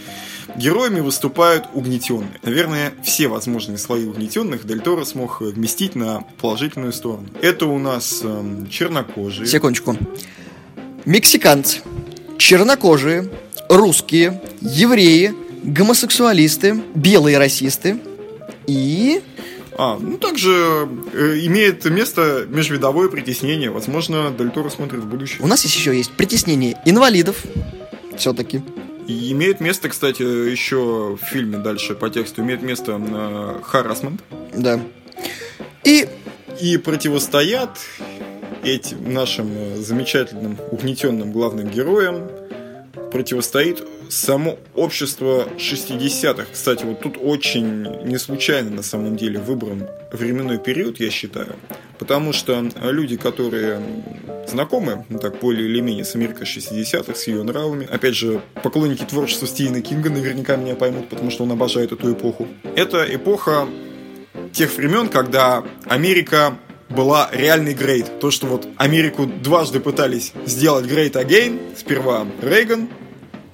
Героями 0.55 0.99
выступают 0.99 1.65
угнетенные. 1.73 2.39
Наверное, 2.43 2.93
все 3.03 3.27
возможные 3.27 3.77
слои 3.77 4.05
угнетенных 4.05 4.65
Дель 4.65 4.81
Торо 4.81 5.03
смог 5.03 5.41
вместить 5.41 5.95
на 5.95 6.25
положительную 6.39 6.93
сторону. 6.93 7.27
Это 7.41 7.65
у 7.65 7.77
нас 7.79 8.21
эм, 8.23 8.67
чернокожие. 8.69 9.47
Секундочку 9.47 9.97
мексиканцы, 11.07 11.79
чернокожие, 12.37 13.29
русские, 13.69 14.41
евреи, 14.59 15.33
гомосексуалисты, 15.63 16.83
белые 16.93 17.37
расисты 17.37 17.97
и... 18.67 19.21
А, 19.79 19.97
ну 19.99 20.17
также 20.17 20.89
э, 21.13 21.39
имеет 21.43 21.85
место 21.85 22.45
межвидовое 22.49 23.07
притеснение. 23.09 23.69
Возможно, 23.69 24.33
Дель 24.37 24.49
Торо 24.49 24.69
смотрит 24.69 25.01
в 25.01 25.07
будущее. 25.07 25.39
У 25.41 25.47
нас 25.47 25.63
есть 25.63 25.75
еще 25.75 25.95
есть 25.95 26.11
притеснение 26.11 26.77
инвалидов, 26.83 27.37
все-таки. 28.17 28.61
И 29.07 29.31
имеет 29.31 29.61
место, 29.61 29.87
кстати, 29.87 30.23
еще 30.23 31.17
в 31.21 31.25
фильме 31.25 31.57
дальше 31.57 31.95
по 31.95 32.09
тексту, 32.09 32.41
имеет 32.41 32.61
место 32.61 32.99
э, 32.99 33.59
харасмент. 33.63 34.21
Да. 34.53 34.81
И... 35.85 36.09
И 36.59 36.77
противостоят 36.77 37.77
этим 38.63 39.13
нашим 39.13 39.51
э, 39.55 39.75
замечательным 39.77 40.57
угнетенным 40.71 41.31
главным 41.31 41.69
героям 41.69 42.29
противостоит 43.11 43.83
само 44.09 44.57
общество 44.75 45.47
60-х. 45.57 46.45
Кстати, 46.51 46.83
вот 46.83 47.01
тут 47.01 47.17
очень 47.21 48.05
не 48.05 48.17
случайно 48.17 48.69
на 48.69 48.83
самом 48.83 49.17
деле 49.17 49.39
выбран 49.39 49.87
временной 50.11 50.57
период, 50.57 50.99
я 50.99 51.09
считаю. 51.09 51.55
Потому 51.99 52.31
что 52.31 52.69
люди, 52.81 53.17
которые 53.17 53.81
знакомы, 54.47 55.05
ну 55.09 55.19
так 55.19 55.39
более 55.39 55.67
или 55.67 55.81
менее, 55.81 56.05
с 56.05 56.15
Америкой 56.15 56.45
60-х, 56.45 57.15
с 57.15 57.27
ее 57.27 57.43
нравами, 57.43 57.87
опять 57.89 58.15
же, 58.15 58.41
поклонники 58.63 59.03
творчества 59.03 59.47
Стивена 59.47 59.81
Кинга 59.81 60.09
наверняка 60.09 60.55
меня 60.55 60.75
поймут, 60.75 61.09
потому 61.09 61.31
что 61.31 61.43
он 61.43 61.51
обожает 61.51 61.91
эту 61.91 62.13
эпоху. 62.13 62.47
Это 62.75 63.03
эпоха 63.03 63.67
тех 64.53 64.75
времен, 64.77 65.09
когда 65.09 65.63
Америка 65.85 66.57
была 66.89 67.29
реальный 67.31 67.73
грейд. 67.73 68.19
То, 68.19 68.31
что 68.31 68.47
вот 68.47 68.67
Америку 68.77 69.25
дважды 69.25 69.79
пытались 69.79 70.33
сделать 70.45 70.85
грейд 70.85 71.15
again. 71.15 71.59
Сперва 71.77 72.25
Рейган, 72.41 72.89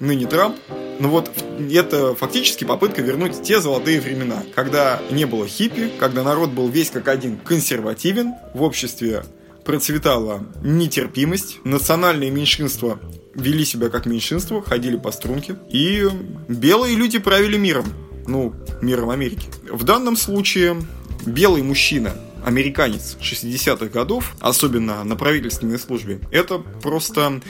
ныне 0.00 0.26
Трамп. 0.26 0.56
Но 1.00 1.08
вот 1.08 1.30
это 1.72 2.14
фактически 2.14 2.64
попытка 2.64 3.02
вернуть 3.02 3.42
те 3.42 3.60
золотые 3.60 4.00
времена, 4.00 4.44
когда 4.54 5.00
не 5.10 5.24
было 5.24 5.46
хиппи, 5.46 5.90
когда 5.98 6.22
народ 6.22 6.50
был 6.50 6.68
весь 6.68 6.90
как 6.90 7.08
один 7.08 7.36
консервативен, 7.36 8.34
в 8.54 8.62
обществе 8.62 9.24
процветала 9.64 10.46
нетерпимость, 10.62 11.58
национальные 11.64 12.30
меньшинства 12.30 13.00
вели 13.34 13.64
себя 13.64 13.88
как 13.88 14.06
меньшинство, 14.06 14.60
ходили 14.60 14.96
по 14.96 15.10
струнке, 15.10 15.56
и 15.68 16.08
белые 16.48 16.94
люди 16.96 17.18
правили 17.18 17.56
миром. 17.56 17.86
Ну, 18.26 18.54
миром 18.80 19.10
Америки. 19.10 19.48
В 19.68 19.84
данном 19.84 20.16
случае 20.16 20.80
белый 21.26 21.62
мужчина 21.62 22.12
американец 22.44 23.16
60-х 23.20 23.86
годов, 23.86 24.34
особенно 24.40 25.02
на 25.04 25.16
правительственной 25.16 25.78
службе, 25.78 26.20
это 26.30 26.58
просто 26.58 27.40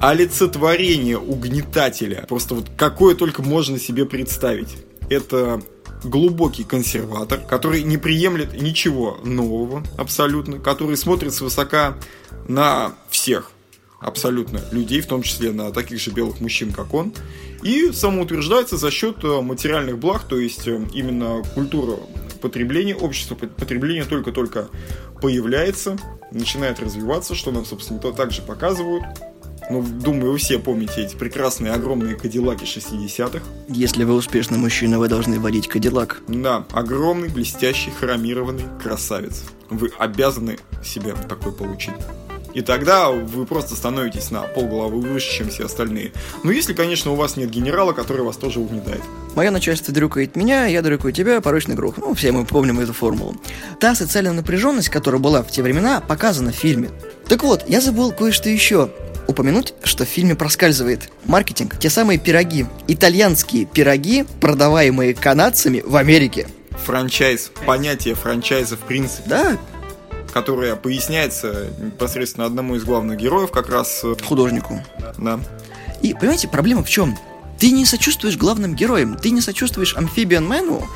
олицетворение 0.00 1.18
угнетателя. 1.18 2.26
Просто 2.28 2.54
вот 2.54 2.70
какое 2.76 3.14
только 3.14 3.42
можно 3.42 3.78
себе 3.78 4.04
представить. 4.04 4.76
Это 5.08 5.62
глубокий 6.04 6.64
консерватор, 6.64 7.40
который 7.40 7.82
не 7.82 7.96
приемлет 7.96 8.60
ничего 8.60 9.18
нового 9.24 9.82
абсолютно, 9.96 10.58
который 10.58 10.96
смотрит 10.96 11.32
свысока 11.32 11.96
на 12.48 12.94
всех 13.08 13.52
абсолютно 14.00 14.60
людей, 14.72 15.00
в 15.00 15.06
том 15.06 15.22
числе 15.22 15.52
на 15.52 15.72
таких 15.72 16.00
же 16.00 16.10
белых 16.10 16.40
мужчин, 16.40 16.72
как 16.72 16.92
он, 16.92 17.14
и 17.62 17.90
самоутверждается 17.92 18.76
за 18.76 18.90
счет 18.90 19.22
материальных 19.22 19.98
благ, 19.98 20.24
то 20.28 20.38
есть 20.38 20.68
э, 20.68 20.86
именно 20.92 21.42
культура 21.54 21.98
потребление, 22.48 22.96
общество 22.96 23.34
потребления 23.34 24.04
только-только 24.04 24.68
появляется, 25.20 25.96
начинает 26.30 26.80
развиваться, 26.80 27.34
что 27.34 27.50
нам, 27.50 27.64
собственно, 27.64 27.98
то 27.98 28.12
также 28.12 28.42
показывают. 28.42 29.04
Ну, 29.68 29.82
думаю, 29.82 30.32
вы 30.32 30.38
все 30.38 30.60
помните 30.60 31.02
эти 31.02 31.16
прекрасные 31.16 31.72
огромные 31.72 32.14
кадиллаки 32.14 32.62
60-х. 32.62 33.40
Если 33.68 34.04
вы 34.04 34.14
успешный 34.14 34.58
мужчина, 34.58 35.00
вы 35.00 35.08
должны 35.08 35.40
водить 35.40 35.66
кадиллак. 35.66 36.22
Да, 36.28 36.64
огромный, 36.70 37.28
блестящий, 37.28 37.90
хромированный 37.90 38.64
красавец. 38.80 39.42
Вы 39.68 39.90
обязаны 39.98 40.58
себе 40.84 41.14
такой 41.28 41.52
получить. 41.52 41.94
И 42.56 42.62
тогда 42.62 43.10
вы 43.10 43.44
просто 43.44 43.76
становитесь 43.76 44.30
на 44.30 44.40
полголовы 44.40 45.02
выше, 45.02 45.30
чем 45.30 45.50
все 45.50 45.66
остальные. 45.66 46.12
Ну, 46.42 46.50
если, 46.50 46.72
конечно, 46.72 47.10
у 47.10 47.14
вас 47.14 47.36
нет 47.36 47.50
генерала, 47.50 47.92
который 47.92 48.22
вас 48.22 48.38
тоже 48.38 48.60
угнетает. 48.60 49.02
Мое 49.34 49.50
начальство 49.50 49.92
дрюкает 49.92 50.36
меня, 50.36 50.64
я 50.64 50.80
дрюкаю 50.80 51.12
тебя, 51.12 51.42
порочный 51.42 51.76
круг. 51.76 51.98
Ну, 51.98 52.14
все 52.14 52.32
мы 52.32 52.46
помним 52.46 52.80
эту 52.80 52.94
формулу. 52.94 53.36
Та 53.78 53.94
социальная 53.94 54.32
напряженность, 54.32 54.88
которая 54.88 55.20
была 55.20 55.42
в 55.42 55.50
те 55.50 55.60
времена, 55.60 56.00
показана 56.00 56.50
в 56.50 56.54
фильме. 56.54 56.88
Так 57.28 57.42
вот, 57.42 57.68
я 57.68 57.82
забыл 57.82 58.10
кое-что 58.10 58.48
еще 58.48 58.88
упомянуть, 59.28 59.74
что 59.82 60.06
в 60.06 60.08
фильме 60.08 60.34
проскальзывает 60.34 61.10
маркетинг. 61.26 61.78
Те 61.78 61.90
самые 61.90 62.18
пироги. 62.18 62.64
Итальянские 62.88 63.66
пироги, 63.66 64.24
продаваемые 64.40 65.12
канадцами 65.12 65.82
в 65.84 65.94
Америке. 65.94 66.48
Франчайз. 66.70 67.50
Понятие 67.66 68.14
франчайза 68.14 68.76
в 68.76 68.80
принципе. 68.80 69.28
Да, 69.28 69.58
которая 70.36 70.76
поясняется 70.76 71.68
непосредственно 71.80 72.44
одному 72.44 72.76
из 72.76 72.84
главных 72.84 73.16
героев, 73.16 73.50
как 73.50 73.70
раз... 73.70 74.02
Э, 74.04 74.14
Художнику. 74.22 74.84
Да. 75.16 75.40
И, 76.02 76.12
понимаете, 76.12 76.46
проблема 76.46 76.84
в 76.84 76.90
чем? 76.90 77.16
Ты 77.58 77.70
не 77.70 77.86
сочувствуешь 77.86 78.36
главным 78.36 78.74
героям, 78.74 79.16
ты 79.16 79.30
не 79.30 79.40
сочувствуешь 79.40 79.96
Амфибиан 79.96 80.46
Мэну 80.46 80.86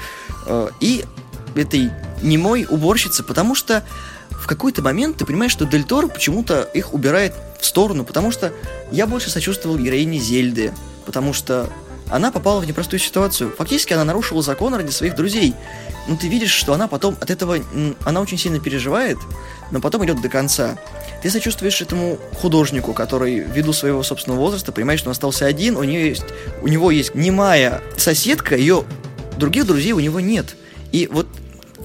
э, 0.45 0.69
и 0.81 1.07
этой 1.55 1.91
немой 2.21 2.67
уборщице, 2.69 3.23
потому 3.23 3.55
что 3.55 3.83
в 4.29 4.47
какой-то 4.47 4.83
момент 4.83 5.17
ты 5.17 5.25
понимаешь, 5.25 5.53
что 5.53 5.65
Дель 5.65 5.85
Торо 5.85 6.09
почему-то 6.09 6.69
их 6.75 6.93
убирает 6.93 7.33
в 7.59 7.65
сторону, 7.65 8.05
потому 8.05 8.33
что 8.33 8.53
я 8.93 9.07
больше 9.07 9.31
сочувствовал 9.31 9.79
героине 9.79 10.19
Зельды, 10.19 10.75
потому 11.07 11.33
что 11.33 11.71
она 12.11 12.31
попала 12.31 12.61
в 12.61 12.67
непростую 12.67 13.01
ситуацию. 13.01 13.53
Фактически 13.57 13.93
она 13.93 14.05
нарушила 14.05 14.43
закон 14.43 14.75
ради 14.75 14.91
своих 14.91 15.15
друзей. 15.15 15.55
Но 16.09 16.17
ты 16.17 16.29
видишь, 16.29 16.53
что 16.53 16.73
она 16.73 16.89
потом 16.89 17.17
от 17.21 17.31
этого... 17.31 17.59
Она 18.05 18.21
очень 18.21 18.39
сильно 18.39 18.59
переживает, 18.59 19.19
но 19.71 19.81
потом 19.81 20.05
идет 20.05 20.21
до 20.21 20.29
конца. 20.29 20.79
Ты 21.23 21.31
сочувствуешь 21.31 21.81
этому 21.81 22.19
художнику, 22.41 22.95
который 22.95 23.41
ввиду 23.41 23.73
своего 23.73 24.03
собственного 24.03 24.41
возраста 24.41 24.73
понимает, 24.73 24.99
что 24.99 25.11
он 25.11 25.13
остался 25.13 25.47
один, 25.47 25.77
у, 25.77 25.85
нее 25.85 26.09
есть, 26.09 26.25
у 26.63 26.69
него 26.69 26.91
есть 26.91 27.15
немая 27.15 27.83
соседка, 27.97 28.57
ее 28.57 28.85
других 29.37 29.67
друзей 29.67 29.93
у 29.93 30.01
него 30.01 30.21
нет. 30.21 30.57
И 30.93 31.09
вот 31.11 31.27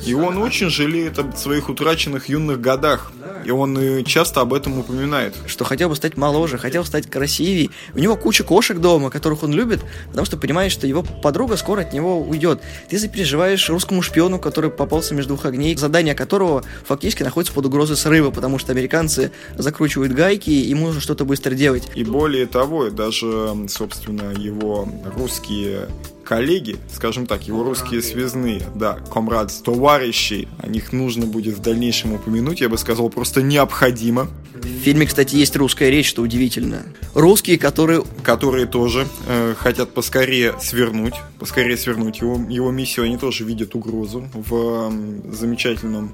и 0.03 0.13
он 0.13 0.37
очень 0.37 0.69
жалеет 0.69 1.19
об 1.19 1.35
своих 1.35 1.69
утраченных 1.69 2.29
юных 2.29 2.59
годах. 2.59 3.11
И 3.43 3.51
он 3.51 3.77
э, 3.77 4.03
часто 4.03 4.41
об 4.41 4.53
этом 4.53 4.79
упоминает. 4.79 5.35
Что 5.45 5.65
хотел 5.65 5.89
бы 5.89 5.95
стать 5.95 6.17
моложе, 6.17 6.57
хотел 6.57 6.83
стать 6.83 7.09
красивее. 7.09 7.69
У 7.93 7.99
него 7.99 8.15
куча 8.15 8.43
кошек 8.43 8.77
дома, 8.77 9.09
которых 9.09 9.43
он 9.43 9.53
любит, 9.53 9.81
потому 10.09 10.25
что 10.25 10.37
понимает, 10.37 10.71
что 10.71 10.87
его 10.87 11.03
подруга 11.03 11.55
скоро 11.55 11.81
от 11.81 11.93
него 11.93 12.19
уйдет. 12.21 12.61
Ты 12.89 12.97
запереживаешь 12.97 13.69
русскому 13.69 14.01
шпиону, 14.01 14.39
который 14.39 14.71
попался 14.71 15.13
между 15.13 15.35
двух 15.35 15.45
огней, 15.45 15.75
задание 15.75 16.15
которого 16.15 16.63
фактически 16.85 17.23
находится 17.23 17.53
под 17.53 17.67
угрозой 17.67 17.97
срыва, 17.97 18.31
потому 18.31 18.57
что 18.57 18.71
американцы 18.71 19.31
закручивают 19.55 20.13
гайки, 20.13 20.49
и 20.49 20.69
ему 20.69 20.87
нужно 20.87 21.01
что-то 21.01 21.25
быстро 21.25 21.53
делать. 21.53 21.89
И 21.95 22.03
более 22.03 22.47
того, 22.47 22.89
даже, 22.89 23.55
собственно, 23.67 24.31
его 24.31 24.87
русские 25.15 25.87
коллеги, 26.25 26.77
скажем 26.91 27.27
так, 27.27 27.43
его 27.47 27.63
русские 27.63 28.01
связные, 28.01 28.61
да, 28.75 28.97
комрад, 29.11 29.53
товарищи, 29.63 30.49
о 30.59 30.67
них 30.67 30.91
нужно 30.91 31.25
будет 31.25 31.55
в 31.55 31.61
дальнейшем 31.61 32.13
упомянуть, 32.13 32.59
я 32.59 32.67
бы 32.67 32.77
сказал, 32.77 33.09
просто 33.09 33.41
необходимо. 33.41 34.27
В 34.55 34.83
фильме, 34.83 35.05
кстати, 35.05 35.35
есть 35.35 35.55
русская 35.55 35.89
речь, 35.89 36.09
что 36.09 36.21
удивительно. 36.23 36.83
Русские, 37.13 37.57
которые... 37.59 38.03
Которые 38.23 38.65
тоже 38.65 39.07
э, 39.27 39.53
хотят 39.57 39.93
поскорее 39.93 40.55
свернуть, 40.59 41.13
поскорее 41.39 41.77
свернуть 41.77 42.19
его, 42.19 42.39
его 42.49 42.71
миссию, 42.71 43.05
они 43.05 43.17
тоже 43.17 43.43
видят 43.43 43.75
угрозу 43.75 44.27
в 44.33 44.89
э, 44.89 45.31
замечательном 45.31 46.13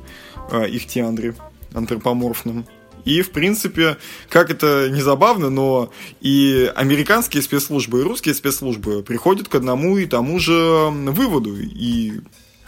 э, 0.52 0.68
их 0.68 0.86
теандре 0.88 1.36
антропоморфном. 1.74 2.66
И, 3.06 3.22
в 3.22 3.32
принципе, 3.32 3.98
как 4.30 4.50
это 4.50 4.90
не 4.90 5.02
забавно, 5.02 5.50
но 5.50 5.92
и 6.22 6.72
американские 6.76 7.44
спецслужбы, 7.44 8.02
и 8.02 8.04
русские 8.04 8.36
спецслужбы 8.36 9.04
приходят 9.04 9.48
к 9.48 9.56
одному 9.56 9.98
и 9.98 10.06
тому 10.06 10.40
же 10.40 10.90
выводу. 10.92 11.56
И 11.58 12.22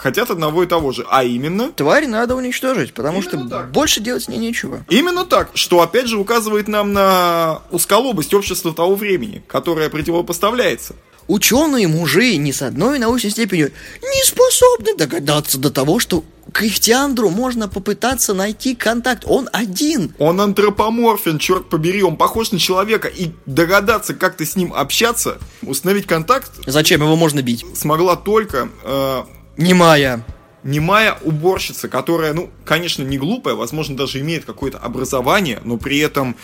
хотят 0.03 0.29
одного 0.29 0.63
и 0.63 0.67
того 0.67 0.91
же, 0.91 1.05
а 1.09 1.23
именно... 1.23 1.71
Тварь 1.71 2.07
надо 2.07 2.35
уничтожить, 2.35 2.93
потому 2.93 3.19
Именно 3.21 3.47
что 3.47 3.49
так. 3.49 3.71
больше 3.71 4.01
делать 4.01 4.23
с 4.23 4.27
ней 4.27 4.37
нечего. 4.37 4.85
Именно 4.89 5.25
так, 5.25 5.51
что 5.53 5.81
опять 5.81 6.07
же 6.07 6.17
указывает 6.17 6.67
нам 6.67 6.91
на 6.91 7.61
узколобость 7.71 8.33
общества 8.33 8.73
того 8.73 8.95
времени, 8.95 9.43
которое 9.47 9.89
противопоставляется. 9.89 10.95
Ученые 11.27 11.87
мужи 11.87 12.35
ни 12.37 12.51
с 12.51 12.61
одной 12.61 12.99
научной 12.99 13.29
степенью 13.31 13.71
не 14.01 14.23
способны 14.25 14.95
догадаться 14.95 15.57
до 15.57 15.71
того, 15.71 15.99
что 15.99 16.23
к 16.51 16.61
Ихтиандру 16.63 17.29
можно 17.29 17.67
попытаться 17.69 18.33
найти 18.33 18.75
контакт. 18.75 19.23
Он 19.25 19.49
один. 19.53 20.13
Он 20.19 20.41
антропоморфен, 20.41 21.39
черт 21.39 21.69
побери, 21.69 22.03
он 22.03 22.17
похож 22.17 22.51
на 22.51 22.59
человека, 22.59 23.07
и 23.07 23.31
догадаться, 23.45 24.13
как 24.13 24.35
ты 24.35 24.45
с 24.45 24.55
ним 24.55 24.73
общаться, 24.73 25.37
установить 25.61 26.05
контакт 26.05 26.51
Зачем 26.67 27.01
его 27.01 27.15
можно 27.15 27.41
бить? 27.41 27.65
смогла 27.75 28.15
только 28.17 28.67
э, 28.83 29.23
Немая. 29.57 30.25
немая 30.63 31.17
уборщица, 31.23 31.87
которая, 31.87 32.33
ну, 32.33 32.49
конечно, 32.65 33.03
не 33.03 33.17
глупая, 33.17 33.55
возможно, 33.55 33.95
даже 33.95 34.19
имеет 34.19 34.43
какое-то 34.45 34.77
образование, 34.77 35.61
но 35.63 35.77
при 35.77 35.99
этом 35.99 36.35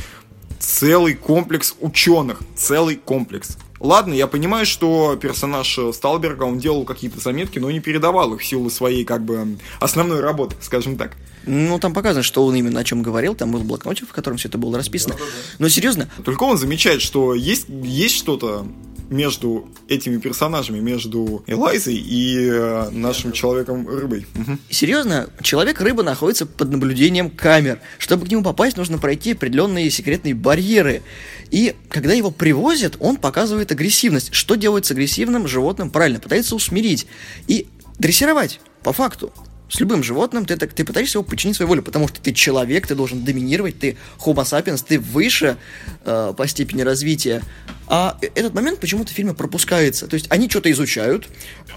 целый 0.60 1.14
комплекс 1.16 1.76
ученых, 1.82 2.40
целый 2.56 2.96
комплекс. 2.96 3.58
Ладно, 3.80 4.14
я 4.14 4.28
понимаю, 4.28 4.66
что 4.66 5.16
персонаж 5.16 5.80
Сталберга, 5.94 6.44
он 6.44 6.58
делал 6.58 6.84
какие-то 6.84 7.20
заметки, 7.20 7.60
но 7.60 7.72
не 7.72 7.80
передавал 7.80 8.34
их 8.34 8.42
в 8.42 8.46
силу 8.46 8.70
своей, 8.70 9.06
как 9.06 9.24
бы, 9.24 9.58
основной 9.80 10.20
работы, 10.20 10.56
скажем 10.62 10.98
так. 10.98 11.16
Ну, 11.46 11.80
там 11.80 11.94
показано, 11.94 12.24
что 12.24 12.46
он 12.46 12.56
именно 12.56 12.80
о 12.80 12.84
чем 12.84 13.02
говорил. 13.02 13.36
Там 13.36 13.52
был 13.52 13.62
блокнотик, 13.62 14.08
в 14.08 14.12
котором 14.12 14.38
все 14.38 14.50
это 14.50 14.58
было 14.58 14.78
расписано. 14.78 15.16
Но 15.58 15.70
серьезно, 15.70 16.10
Только 16.24 16.44
он 16.44 16.58
замечает, 16.58 17.02
что 17.02 17.34
есть, 17.34 17.66
есть 17.70 18.16
что-то 18.16 18.68
между 19.10 19.68
этими 19.88 20.18
персонажами, 20.18 20.80
между 20.80 21.44
Элайзой 21.48 21.96
и 21.96 22.48
э, 22.48 22.90
нашим 22.92 23.32
человеком-рыбой. 23.32 24.28
Серьезно, 24.70 25.30
человек-рыба 25.42 26.04
находится 26.04 26.46
под 26.46 26.70
наблюдением 26.70 27.30
камер. 27.30 27.82
Чтобы 27.98 28.26
к 28.26 28.30
нему 28.30 28.44
попасть, 28.44 28.78
нужно 28.78 28.98
пройти 28.98 29.32
определенные 29.32 29.90
секретные 29.90 30.36
барьеры. 30.36 31.02
И 31.50 31.76
когда 31.90 32.14
его 32.14 32.30
привозят, 32.32 32.98
он 33.00 33.18
показывает 33.18 33.72
агрессивность. 33.72 34.34
Что 34.34 34.56
делает 34.56 34.86
с 34.86 34.92
агрессивным 34.92 35.48
животным? 35.48 35.90
Правильно, 35.90 36.20
пытается 36.20 36.56
усмирить 36.56 37.08
и 37.48 37.68
дрессировать, 37.98 38.60
по 38.84 38.94
факту. 38.94 39.34
С 39.70 39.80
любым 39.80 40.04
животным 40.04 40.46
ты, 40.46 40.58
так, 40.58 40.74
ты 40.74 40.84
пытаешься 40.84 41.20
его 41.20 41.24
подчинить 41.24 41.56
своей 41.56 41.70
воле, 41.70 41.82
потому 41.82 42.08
что 42.08 42.20
ты 42.20 42.34
человек, 42.34 42.88
ты 42.88 42.96
должен 42.96 43.24
доминировать, 43.24 43.80
ты 43.80 43.98
homo 44.20 44.44
sapiens, 44.44 44.84
ты 44.86 45.00
выше 45.00 45.58
э, 46.06 46.34
по 46.36 46.48
степени 46.48 46.82
развития. 46.82 47.44
А 47.88 48.18
э- 48.22 48.30
этот 48.34 48.56
момент 48.56 48.80
почему-то 48.80 49.12
в 49.12 49.16
фильме 49.16 49.34
пропускается. 49.34 50.08
То 50.08 50.16
есть 50.16 50.26
они 50.30 50.50
что-то 50.50 50.72
изучают, 50.72 51.28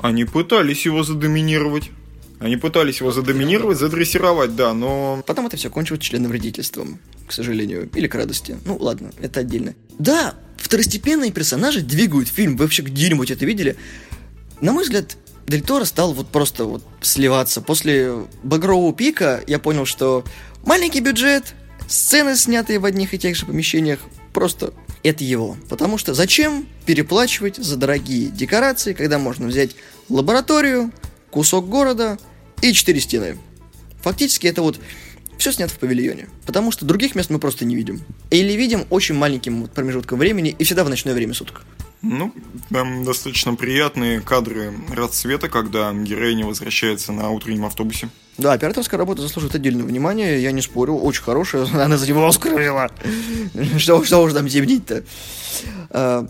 Они 0.01 0.25
пытались 0.25 0.87
его 0.87 1.05
задоминировать. 1.05 1.91
Они 2.41 2.57
пытались 2.57 2.99
его 2.99 3.13
задоминировать, 3.13 3.79
задрессировать, 3.79 4.57
да, 4.57 4.75
но... 4.75 5.23
Потом 5.27 5.47
это 5.47 5.57
все 5.57 5.71
кончилось 5.71 6.03
членовредительством, 6.03 6.99
к 7.29 7.33
сожалению, 7.33 7.89
или 7.95 8.09
к 8.09 8.15
радости. 8.17 8.57
Ну, 8.65 8.77
ладно, 8.79 9.13
это 9.21 9.41
отдельно. 9.41 9.75
Да, 10.01 10.35
второстепенные 10.57 11.31
персонажи 11.31 11.83
двигают 11.83 12.29
фильм. 12.29 12.57
Вы 12.57 12.65
вообще 12.65 12.83
где-нибудь 12.83 13.31
это 13.31 13.45
видели? 13.47 13.77
На 14.61 14.73
мой 14.73 14.83
взгляд, 14.83 15.17
Дель 15.47 15.63
Торо 15.63 15.85
стал 15.85 16.15
вот 16.15 16.29
просто 16.29 16.65
вот 16.65 16.85
сливаться. 17.01 17.61
После 17.61 18.13
«Багрового 18.43 18.95
пика» 18.95 19.43
я 19.47 19.59
понял, 19.59 19.85
что 19.85 20.25
маленький 20.65 21.01
бюджет, 21.01 21.55
сцены, 21.89 22.37
снятые 22.37 22.79
в 22.79 22.85
одних 22.85 23.13
и 23.15 23.19
тех 23.19 23.37
же 23.37 23.47
помещениях, 23.47 24.01
просто 24.33 24.73
это 25.03 25.25
его. 25.25 25.57
Потому 25.69 25.99
что 25.99 26.15
зачем 26.15 26.67
переплачивать 26.87 27.57
за 27.57 27.77
дорогие 27.77 28.29
декорации, 28.29 28.93
когда 28.93 29.19
можно 29.19 29.47
взять 29.47 29.73
лабораторию, 30.09 30.93
кусок 31.31 31.69
города 31.69 32.19
и 32.61 32.73
четыре 32.73 33.01
стены? 33.01 33.39
Фактически 34.03 34.47
это 34.47 34.63
вот 34.63 34.81
все 35.39 35.53
снято 35.53 35.75
в 35.75 35.79
павильоне. 35.79 36.29
Потому 36.47 36.71
что 36.71 36.87
других 36.87 37.15
мест 37.15 37.31
мы 37.31 37.39
просто 37.39 37.65
не 37.65 37.75
видим. 37.75 38.01
Или 38.31 38.53
видим 38.53 38.87
очень 38.91 39.17
маленьким 39.17 39.67
промежутком 39.67 40.19
времени 40.19 40.55
и 40.57 40.65
всегда 40.65 40.85
в 40.85 40.89
ночное 40.89 41.15
время 41.15 41.35
суток. 41.35 41.63
Ну, 42.02 42.32
там 42.71 43.04
достаточно 43.04 43.54
приятные 43.54 44.21
кадры 44.21 44.75
расцвета, 44.92 45.49
когда 45.49 45.92
героиня 45.92 46.44
возвращается 46.47 47.12
на 47.12 47.30
утреннем 47.30 47.64
автобусе. 47.64 48.09
Да, 48.38 48.52
операторская 48.52 48.99
работа 48.99 49.23
заслуживает 49.23 49.54
отдельного 49.54 49.87
внимания, 49.87 50.38
я 50.38 50.50
не 50.52 50.62
спорю, 50.62 50.97
очень 50.97 51.23
хорошая, 51.23 51.66
она 51.73 51.97
за 51.97 52.09
него 52.09 52.26
Оскар. 52.26 52.90
Что, 53.78 54.04
что 54.04 54.23
уж 54.23 54.32
там 54.32 54.49
темнить-то? 54.49 55.04
А, 55.90 56.26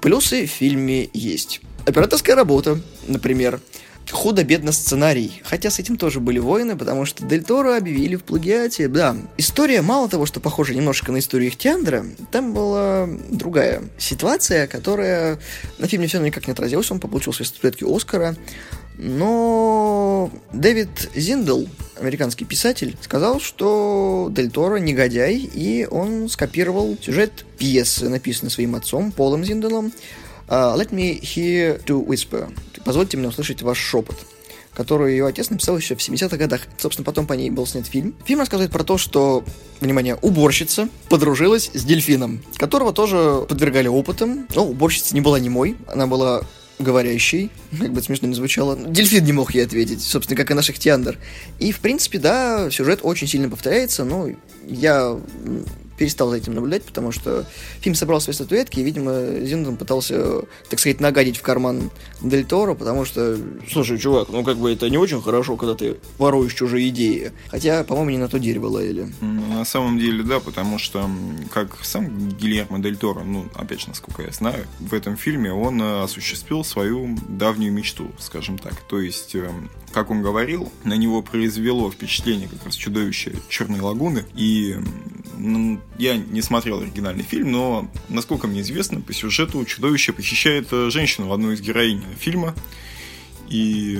Плюсы 0.00 0.46
в 0.46 0.50
фильме 0.50 1.08
есть. 1.12 1.60
Операторская 1.86 2.36
работа, 2.36 2.80
например. 3.06 3.60
Худо-бедно 4.10 4.72
сценарий. 4.72 5.40
Хотя 5.44 5.70
с 5.70 5.78
этим 5.78 5.96
тоже 5.96 6.20
были 6.20 6.38
войны, 6.38 6.76
потому 6.76 7.04
что 7.04 7.24
Дель 7.24 7.44
Торо 7.44 7.76
объявили 7.76 8.16
в 8.16 8.24
плагиате. 8.24 8.88
Да, 8.88 9.16
история 9.36 9.82
мало 9.82 10.08
того, 10.08 10.26
что 10.26 10.40
похожа 10.40 10.74
немножко 10.74 11.12
на 11.12 11.18
историю 11.18 11.50
Ихтиандра, 11.50 12.04
там 12.30 12.52
была 12.52 13.08
другая 13.30 13.82
ситуация, 13.98 14.66
которая 14.66 15.38
на 15.78 15.86
фильме 15.86 16.06
все 16.06 16.20
никак 16.20 16.46
не 16.46 16.52
отразилась. 16.52 16.90
Он 16.90 17.00
получил 17.00 17.32
свои 17.32 17.46
статуэтки 17.46 17.84
Оскара. 17.84 18.36
Но 19.00 20.30
Дэвид 20.52 21.10
Зиндл, 21.14 21.66
американский 22.00 22.44
писатель, 22.44 22.96
сказал, 23.00 23.38
что 23.38 24.28
Дель 24.32 24.50
Торо 24.50 24.78
негодяй, 24.78 25.36
и 25.36 25.86
он 25.88 26.28
скопировал 26.28 26.98
сюжет 27.00 27.44
пьесы, 27.58 28.08
написанной 28.08 28.50
своим 28.50 28.74
отцом 28.74 29.12
Полом 29.12 29.44
Зинделом, 29.44 29.92
а, 30.48 30.76
Let 30.76 30.90
me 30.90 31.20
hear 31.20 31.82
to 31.84 32.04
whisper. 32.06 32.52
Позвольте 32.84 33.16
мне 33.16 33.28
услышать 33.28 33.62
ваш 33.62 33.78
шепот 33.78 34.16
которую 34.78 35.10
ее 35.10 35.26
отец 35.26 35.50
написал 35.50 35.76
еще 35.76 35.96
в 35.96 35.98
70-х 35.98 36.36
годах. 36.36 36.60
Собственно, 36.78 37.04
потом 37.04 37.26
по 37.26 37.32
ней 37.32 37.50
был 37.50 37.66
снят 37.66 37.84
фильм. 37.84 38.14
Фильм 38.24 38.38
рассказывает 38.38 38.70
про 38.70 38.84
то, 38.84 38.96
что, 38.96 39.44
внимание, 39.80 40.14
уборщица 40.14 40.88
подружилась 41.08 41.68
с 41.74 41.82
дельфином, 41.82 42.44
которого 42.58 42.92
тоже 42.92 43.44
подвергали 43.48 43.88
опытам. 43.88 44.46
Но 44.54 44.64
уборщица 44.64 45.16
не 45.16 45.20
была 45.20 45.40
немой, 45.40 45.76
она 45.88 46.06
была 46.06 46.42
говорящей, 46.78 47.50
как 47.76 47.92
бы 47.92 48.00
смешно 48.00 48.28
не 48.28 48.34
звучало. 48.34 48.76
Дельфин 48.76 49.24
не 49.24 49.32
мог 49.32 49.52
ей 49.52 49.64
ответить, 49.64 50.00
собственно, 50.00 50.36
как 50.36 50.52
и 50.52 50.54
наш 50.54 50.70
Ихтиандр. 50.70 51.18
И, 51.58 51.72
в 51.72 51.80
принципе, 51.80 52.20
да, 52.20 52.70
сюжет 52.70 53.00
очень 53.02 53.26
сильно 53.26 53.50
повторяется, 53.50 54.04
но 54.04 54.28
я 54.64 55.18
перестал 55.98 56.30
за 56.30 56.36
этим 56.36 56.54
наблюдать, 56.54 56.84
потому 56.84 57.12
что 57.12 57.44
фильм 57.80 57.94
собрал 57.94 58.20
свои 58.20 58.34
статуэтки, 58.34 58.80
и, 58.80 58.82
видимо, 58.82 59.40
Зиндон 59.44 59.76
пытался, 59.76 60.42
так 60.70 60.78
сказать, 60.78 61.00
нагадить 61.00 61.36
в 61.36 61.42
карман 61.42 61.90
Дель 62.22 62.44
Торо, 62.44 62.74
потому 62.74 63.04
что, 63.04 63.36
слушай, 63.70 63.98
чувак, 63.98 64.28
ну 64.30 64.44
как 64.44 64.56
бы 64.58 64.72
это 64.72 64.88
не 64.88 64.96
очень 64.98 65.20
хорошо, 65.20 65.56
когда 65.56 65.74
ты 65.74 65.96
воруешь 66.18 66.54
чужие 66.54 66.88
идеи. 66.88 67.32
Хотя, 67.48 67.84
по-моему, 67.84 68.10
не 68.10 68.18
на 68.18 68.28
то 68.28 68.38
дерево 68.38 68.66
лаяли. 68.68 69.12
М, 69.20 69.50
На 69.50 69.64
самом 69.64 69.98
деле, 69.98 70.22
да, 70.22 70.38
потому 70.40 70.78
что, 70.78 71.10
как 71.52 71.84
сам 71.84 72.28
Гильермо 72.30 72.78
Дель 72.78 72.96
Торо, 72.96 73.24
ну, 73.24 73.46
опять 73.54 73.80
же, 73.80 73.88
насколько 73.88 74.22
я 74.22 74.30
знаю, 74.30 74.66
в 74.78 74.94
этом 74.94 75.16
фильме 75.16 75.52
он 75.52 75.82
э, 75.82 76.02
осуществил 76.04 76.62
свою 76.64 77.16
давнюю 77.28 77.72
мечту, 77.72 78.12
скажем 78.18 78.58
так. 78.58 78.74
То 78.88 79.00
есть, 79.00 79.34
э, 79.34 79.50
как 79.92 80.10
он 80.10 80.22
говорил, 80.22 80.70
на 80.84 80.94
него 80.94 81.22
произвело 81.22 81.90
впечатление 81.90 82.48
как 82.48 82.64
раз 82.64 82.74
чудовище 82.76 83.32
Черной 83.48 83.80
Лагуны. 83.80 84.24
И 84.34 84.76
ну, 84.78 84.84
я 85.98 86.16
не 86.16 86.42
смотрел 86.42 86.80
оригинальный 86.80 87.24
фильм, 87.24 87.52
но, 87.52 87.90
насколько 88.08 88.46
мне 88.46 88.60
известно, 88.60 89.00
по 89.00 89.12
сюжету 89.12 89.64
чудовище 89.64 90.12
похищает 90.12 90.68
э, 90.72 90.90
женщину, 90.90 91.32
одну 91.32 91.52
из 91.52 91.60
героинь 91.60 92.04
фильма. 92.18 92.54
И 93.48 93.98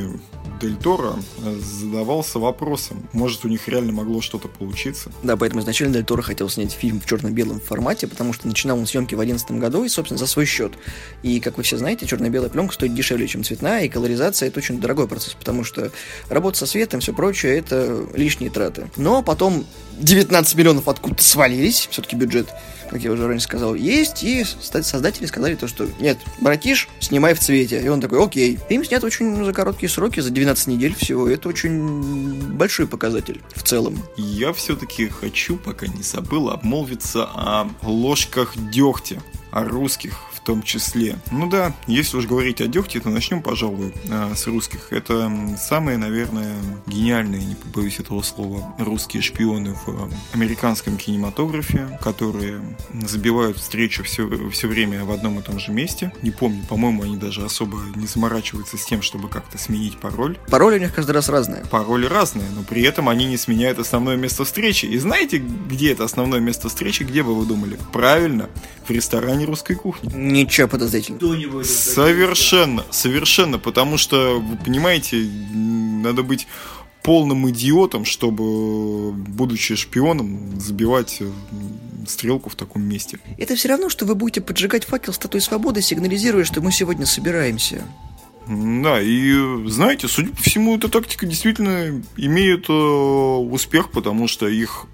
Дель 0.61 0.77
Торо 0.77 1.17
э, 1.45 1.61
задавался 1.61 2.39
вопросом, 2.39 3.09
может, 3.13 3.45
у 3.45 3.49
них 3.49 3.69
реально 3.69 3.93
могло 3.93 4.21
что-то 4.21 4.49
получиться. 4.49 5.11
Да, 5.23 5.37
поэтому 5.37 5.61
изначально 5.63 5.95
Дель 5.95 6.05
Торо 6.05 6.23
хотел 6.23 6.49
снять 6.49 6.73
фильм 6.73 7.01
в 7.01 7.07
черно-белом 7.07 7.61
формате, 7.61 8.07
потому 8.07 8.33
что 8.33 8.49
начинал 8.49 8.79
он 8.79 8.87
съемки 8.87 9.15
в 9.15 9.19
2011 9.19 9.51
году 9.61 9.85
и, 9.85 9.89
собственно, 9.89 10.19
за 10.19 10.27
свой 10.27 10.47
счет. 10.47 10.73
И, 11.23 11.41
как 11.41 11.57
вы 11.57 11.63
все 11.63 11.77
знаете, 11.77 12.07
черно-белая 12.07 12.51
пленка 12.51 12.75
стоит 12.75 12.95
дешевле, 12.95 13.29
чем 13.29 13.45
цветная, 13.45 13.85
и 13.85 13.89
колоризация 13.89 14.49
это 14.49 14.59
очень 14.59 14.81
дорогой 14.81 15.07
процесс, 15.07 15.35
потому 15.35 15.65
что 15.65 15.91
работа 16.29 16.59
со 16.59 16.67
светом, 16.67 17.01
все 17.01 17.13
прочее, 17.13 17.59
это 17.59 18.07
лишние 18.15 18.51
траты. 18.51 18.91
Но 18.97 19.23
потом 19.23 19.65
19 19.99 20.55
миллионов 20.57 20.89
откуда-то 20.89 21.23
свалились, 21.23 21.89
все-таки 21.91 22.17
бюджет, 22.17 22.49
как 22.89 23.03
я 23.03 23.13
уже 23.13 23.25
ранее 23.27 23.41
сказал, 23.41 23.75
есть, 23.75 24.23
и 24.23 24.45
создатели 24.45 25.27
сказали 25.27 25.55
то, 25.55 25.69
что 25.69 25.89
нет, 26.01 26.19
братиш, 26.41 26.89
снимай 27.01 27.35
в 27.35 27.41
цвете. 27.41 27.81
И 27.81 27.89
он 27.89 28.01
такой, 28.01 28.25
окей. 28.25 28.59
Фильм 28.69 28.85
снят 28.85 29.03
очень 29.05 29.45
за 29.45 29.53
короткие 29.53 29.89
сроки, 29.89 30.21
за 30.21 30.31
12 30.31 30.67
недель 30.69 30.95
всего, 30.95 31.29
это 31.29 31.49
очень 31.49 32.53
большой 32.55 32.87
показатель 32.87 33.41
в 33.55 33.63
целом. 33.63 34.03
Я 34.17 34.53
все-таки 34.53 35.09
хочу, 35.09 35.57
пока 35.57 35.87
не 35.87 36.03
забыл, 36.03 36.51
обмолвиться 36.51 37.25
о 37.25 37.69
ложках 37.83 38.55
дегтя. 38.71 39.23
о 39.51 39.65
русских 39.65 40.28
том 40.49 40.63
числе. 40.63 41.19
Ну 41.31 41.47
да, 41.47 41.75
если 41.87 42.17
уж 42.17 42.25
говорить 42.25 42.63
о 42.63 42.69
дегте, 42.69 43.01
то 43.01 43.11
начнем, 43.11 43.43
пожалуй, 43.43 43.93
а, 44.11 44.35
с 44.35 44.47
русских. 44.47 44.95
Это 44.95 45.31
самые, 45.59 45.99
наверное, 45.99 46.57
гениальные, 46.87 47.45
не 47.45 47.55
побоюсь 47.55 48.01
этого 48.01 48.23
слова, 48.23 48.75
русские 48.79 49.21
шпионы 49.21 49.75
в 49.75 49.89
а, 49.89 50.09
американском 50.33 50.97
кинематографе, 50.97 51.99
которые 52.01 52.63
забивают 52.95 53.59
встречу 53.59 54.03
все, 54.05 54.27
все 54.49 54.69
время 54.69 55.05
в 55.05 55.13
одном 55.13 55.39
и 55.39 55.43
том 55.43 55.59
же 55.59 55.71
месте. 55.71 56.13
Не 56.23 56.31
помню, 56.31 56.65
по-моему, 56.67 57.03
они 57.03 57.19
даже 57.19 57.45
особо 57.45 57.77
не 57.95 58.07
заморачиваются 58.07 58.79
с 58.79 58.87
тем, 58.87 59.03
чтобы 59.03 59.29
как-то 59.29 59.59
сменить 59.59 59.99
пароль. 59.99 60.39
Пароли 60.49 60.77
у 60.77 60.81
них 60.81 60.95
каждый 60.95 61.11
раз 61.11 61.29
разные. 61.29 61.63
Пароли 61.67 62.07
разные, 62.07 62.49
но 62.57 62.63
при 62.63 62.81
этом 62.85 63.11
они 63.11 63.27
не 63.27 63.37
сменяют 63.37 63.79
основное 63.79 64.17
место 64.17 64.45
встречи. 64.45 64.87
И 64.87 64.97
знаете, 64.97 65.37
где 65.37 65.93
это 65.93 66.05
основное 66.05 66.41
место 66.41 66.71
встречи? 66.71 67.03
Где 67.03 67.23
бы 67.23 67.35
вы 67.35 67.45
думали? 67.45 67.79
Правильно, 67.93 68.49
в 68.87 68.91
ресторане 68.91 69.45
русской 69.45 69.75
кухни. 69.75 70.09
Ничего 70.45 70.69
подозрительного. 70.69 71.63
Совершенно, 71.65 72.85
совершенно, 72.91 73.59
потому 73.59 73.99
что, 73.99 74.41
вы 74.41 74.57
понимаете, 74.57 75.17
надо 75.19 76.23
быть 76.23 76.47
полным 77.03 77.49
идиотом, 77.51 78.05
чтобы, 78.05 79.13
будучи 79.13 79.75
шпионом, 79.77 80.61
забивать 80.61 81.19
э, 81.21 81.31
стрелку 82.07 82.51
в 82.51 82.55
таком 82.55 82.83
месте. 82.83 83.19
Это 83.39 83.57
все 83.57 83.69
равно, 83.69 83.89
что 83.89 84.05
вы 84.05 84.15
будете 84.15 84.41
поджигать 84.41 84.85
факел 84.85 85.13
статуи 85.13 85.39
свободы, 85.39 85.81
сигнализируя, 85.81 86.45
что 86.45 86.61
мы 86.61 86.73
сегодня 86.73 87.07
собираемся. 87.07 87.83
Да, 88.47 89.01
и 89.01 89.69
знаете, 89.69 90.09
судя 90.09 90.31
по 90.31 90.43
всему, 90.43 90.77
эта 90.77 90.89
тактика 90.89 91.27
действительно 91.27 92.03
имеет 92.17 92.69
э, 92.69 92.73
успех, 92.73 93.91
потому 93.91 94.27
что 94.27 94.49
их 94.49 94.87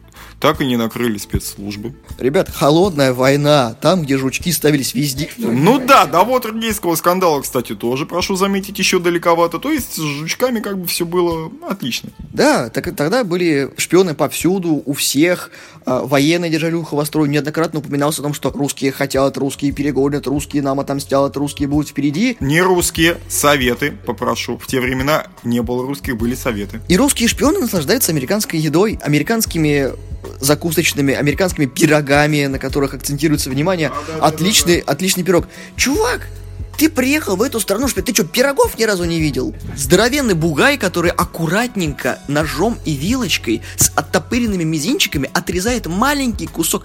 так 0.44 0.60
и 0.60 0.66
не 0.66 0.76
накрыли 0.76 1.16
спецслужбы. 1.16 1.94
Ребят, 2.18 2.50
холодная 2.50 3.14
война, 3.14 3.74
там, 3.80 4.02
где 4.02 4.18
жучки 4.18 4.52
ставились 4.52 4.92
везде. 4.92 5.30
Ну 5.38 5.78
да, 5.78 6.04
до 6.04 6.22
Вотергейского 6.22 6.96
скандала, 6.96 7.40
кстати, 7.40 7.74
тоже, 7.74 8.04
прошу 8.04 8.36
заметить, 8.36 8.78
еще 8.78 8.98
далековато. 8.98 9.58
То 9.58 9.72
есть 9.72 9.94
с 9.94 10.00
жучками 10.02 10.60
как 10.60 10.76
бы 10.78 10.86
все 10.86 11.06
было 11.06 11.50
отлично. 11.66 12.10
Да, 12.18 12.68
так, 12.68 12.94
тогда 12.94 13.24
были 13.24 13.72
шпионы 13.78 14.14
повсюду, 14.14 14.82
у 14.84 14.92
всех. 14.92 15.50
А, 15.86 16.04
военные 16.04 16.50
держали 16.50 16.74
ухо 16.74 16.94
востро. 16.94 17.24
Неоднократно 17.24 17.80
упоминалось 17.80 18.18
о 18.18 18.22
том, 18.22 18.34
что 18.34 18.50
русские 18.50 18.92
хотят, 18.92 19.36
русские 19.36 19.72
перегонят, 19.72 20.26
русские 20.26 20.62
нам 20.62 20.80
отомстят, 20.80 21.36
русские 21.36 21.68
будут 21.68 21.88
впереди. 21.90 22.36
Не 22.40 22.62
русские, 22.62 23.18
советы, 23.28 23.92
попрошу. 24.06 24.58
В 24.58 24.66
те 24.66 24.80
времена 24.80 25.26
не 25.42 25.62
было 25.62 25.86
русских, 25.86 26.16
были 26.16 26.34
советы. 26.34 26.80
И 26.88 26.96
русские 26.96 27.28
шпионы 27.28 27.58
наслаждаются 27.58 28.12
американской 28.12 28.58
едой, 28.58 28.98
американскими 29.02 29.92
закусочными, 30.40 31.14
американскими 31.14 31.66
пирогами, 31.66 32.46
на 32.46 32.58
которых 32.58 32.94
акцентируется 32.94 33.50
внимание. 33.50 33.92
Да, 34.08 34.26
отличный, 34.26 34.78
да, 34.78 34.86
да. 34.86 34.92
отличный 34.92 35.22
пирог. 35.22 35.46
Чувак, 35.76 36.28
ты 36.76 36.88
приехал 36.88 37.36
в 37.36 37.42
эту 37.42 37.60
страну, 37.60 37.88
что 37.88 38.02
ты 38.02 38.12
что, 38.12 38.24
пирогов 38.24 38.78
ни 38.78 38.84
разу 38.84 39.04
не 39.04 39.20
видел? 39.20 39.54
Здоровенный 39.76 40.34
бугай, 40.34 40.76
который 40.76 41.10
аккуратненько 41.10 42.18
ножом 42.28 42.78
и 42.84 42.94
вилочкой 42.94 43.62
с 43.76 43.90
оттопыренными 43.94 44.64
мизинчиками 44.64 45.30
отрезает 45.32 45.86
маленький 45.86 46.46
кусок. 46.46 46.84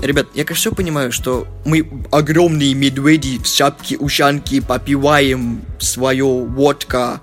Ребят, 0.00 0.28
я, 0.34 0.44
конечно, 0.44 0.70
все 0.70 0.72
понимаю, 0.72 1.10
что 1.10 1.48
мы 1.64 2.04
огромные 2.12 2.74
медведи 2.74 3.38
в 3.38 3.46
шапке, 3.46 3.96
ушанки, 3.98 4.60
попиваем 4.60 5.62
свое 5.80 6.24
водка, 6.24 7.20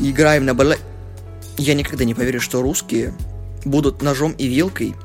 играем 0.00 0.44
на 0.44 0.54
бала... 0.54 0.76
Я 1.56 1.74
никогда 1.74 2.04
не 2.04 2.14
поверю, 2.14 2.40
что 2.40 2.62
русские 2.62 3.14
будут 3.64 4.02
ножом 4.02 4.32
и 4.32 4.48
вилкой 4.48 4.96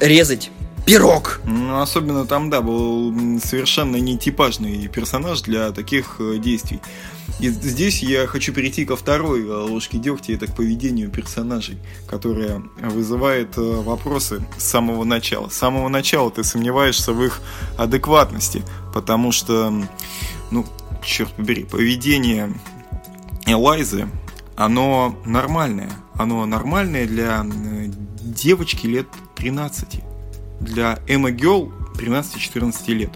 резать 0.00 0.50
пирог. 0.86 1.40
Ну, 1.44 1.80
особенно 1.80 2.26
там, 2.26 2.50
да, 2.50 2.60
был 2.60 3.14
совершенно 3.40 3.96
нетипажный 3.96 4.88
персонаж 4.88 5.42
для 5.42 5.70
таких 5.72 6.16
э, 6.18 6.38
действий. 6.38 6.80
И 7.40 7.48
здесь 7.48 8.02
я 8.02 8.26
хочу 8.26 8.52
перейти 8.52 8.84
ко 8.84 8.96
второй 8.96 9.42
э, 9.42 9.50
ложке 9.50 9.98
дегтя, 9.98 10.32
это 10.34 10.46
к 10.46 10.56
поведению 10.56 11.10
персонажей, 11.10 11.78
которое 12.08 12.62
вызывает 12.80 13.56
э, 13.56 13.60
вопросы 13.60 14.44
с 14.58 14.64
самого 14.64 15.04
начала. 15.04 15.48
С 15.48 15.54
самого 15.54 15.88
начала 15.88 16.30
ты 16.30 16.44
сомневаешься 16.44 17.12
в 17.12 17.22
их 17.22 17.40
адекватности, 17.78 18.62
потому 18.92 19.32
что, 19.32 19.72
ну, 20.50 20.66
черт 21.04 21.32
побери, 21.32 21.64
поведение 21.64 22.52
Элайзы, 23.46 24.08
оно 24.56 25.16
нормальное 25.24 25.90
оно 26.14 26.46
нормальное 26.46 27.06
для 27.06 27.44
девочки 27.44 28.86
лет 28.86 29.06
13. 29.36 30.02
Для 30.62 31.00
Эмма 31.06 31.30
Гелл 31.30 31.72
13-14 31.94 32.92
лет. 32.94 33.10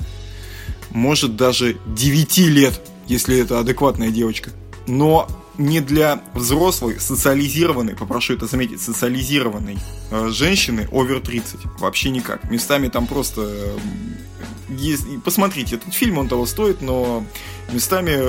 Может 0.91 1.37
даже 1.37 1.79
9 1.87 2.39
лет, 2.39 2.81
если 3.07 3.39
это 3.39 3.61
адекватная 3.61 4.11
девочка. 4.11 4.51
Но 4.87 5.29
не 5.59 5.81
для 5.81 6.23
взрослой, 6.35 7.01
социализированной, 7.01 7.95
попрошу 7.95 8.35
это 8.35 8.47
заметить, 8.47 8.81
социализированной 8.81 9.79
э, 10.11 10.29
женщины 10.29 10.89
овер 10.93 11.21
30. 11.21 11.61
Вообще 11.79 12.11
никак. 12.11 12.51
Местами 12.51 12.89
там 12.89 13.07
просто... 13.07 13.43
Э, 13.43 13.79
есть, 14.69 15.07
посмотрите, 15.25 15.77
этот 15.77 15.95
фильм, 15.95 16.19
он 16.19 16.29
того 16.29 16.45
стоит, 16.45 16.83
но 16.83 17.25
местами 17.73 18.21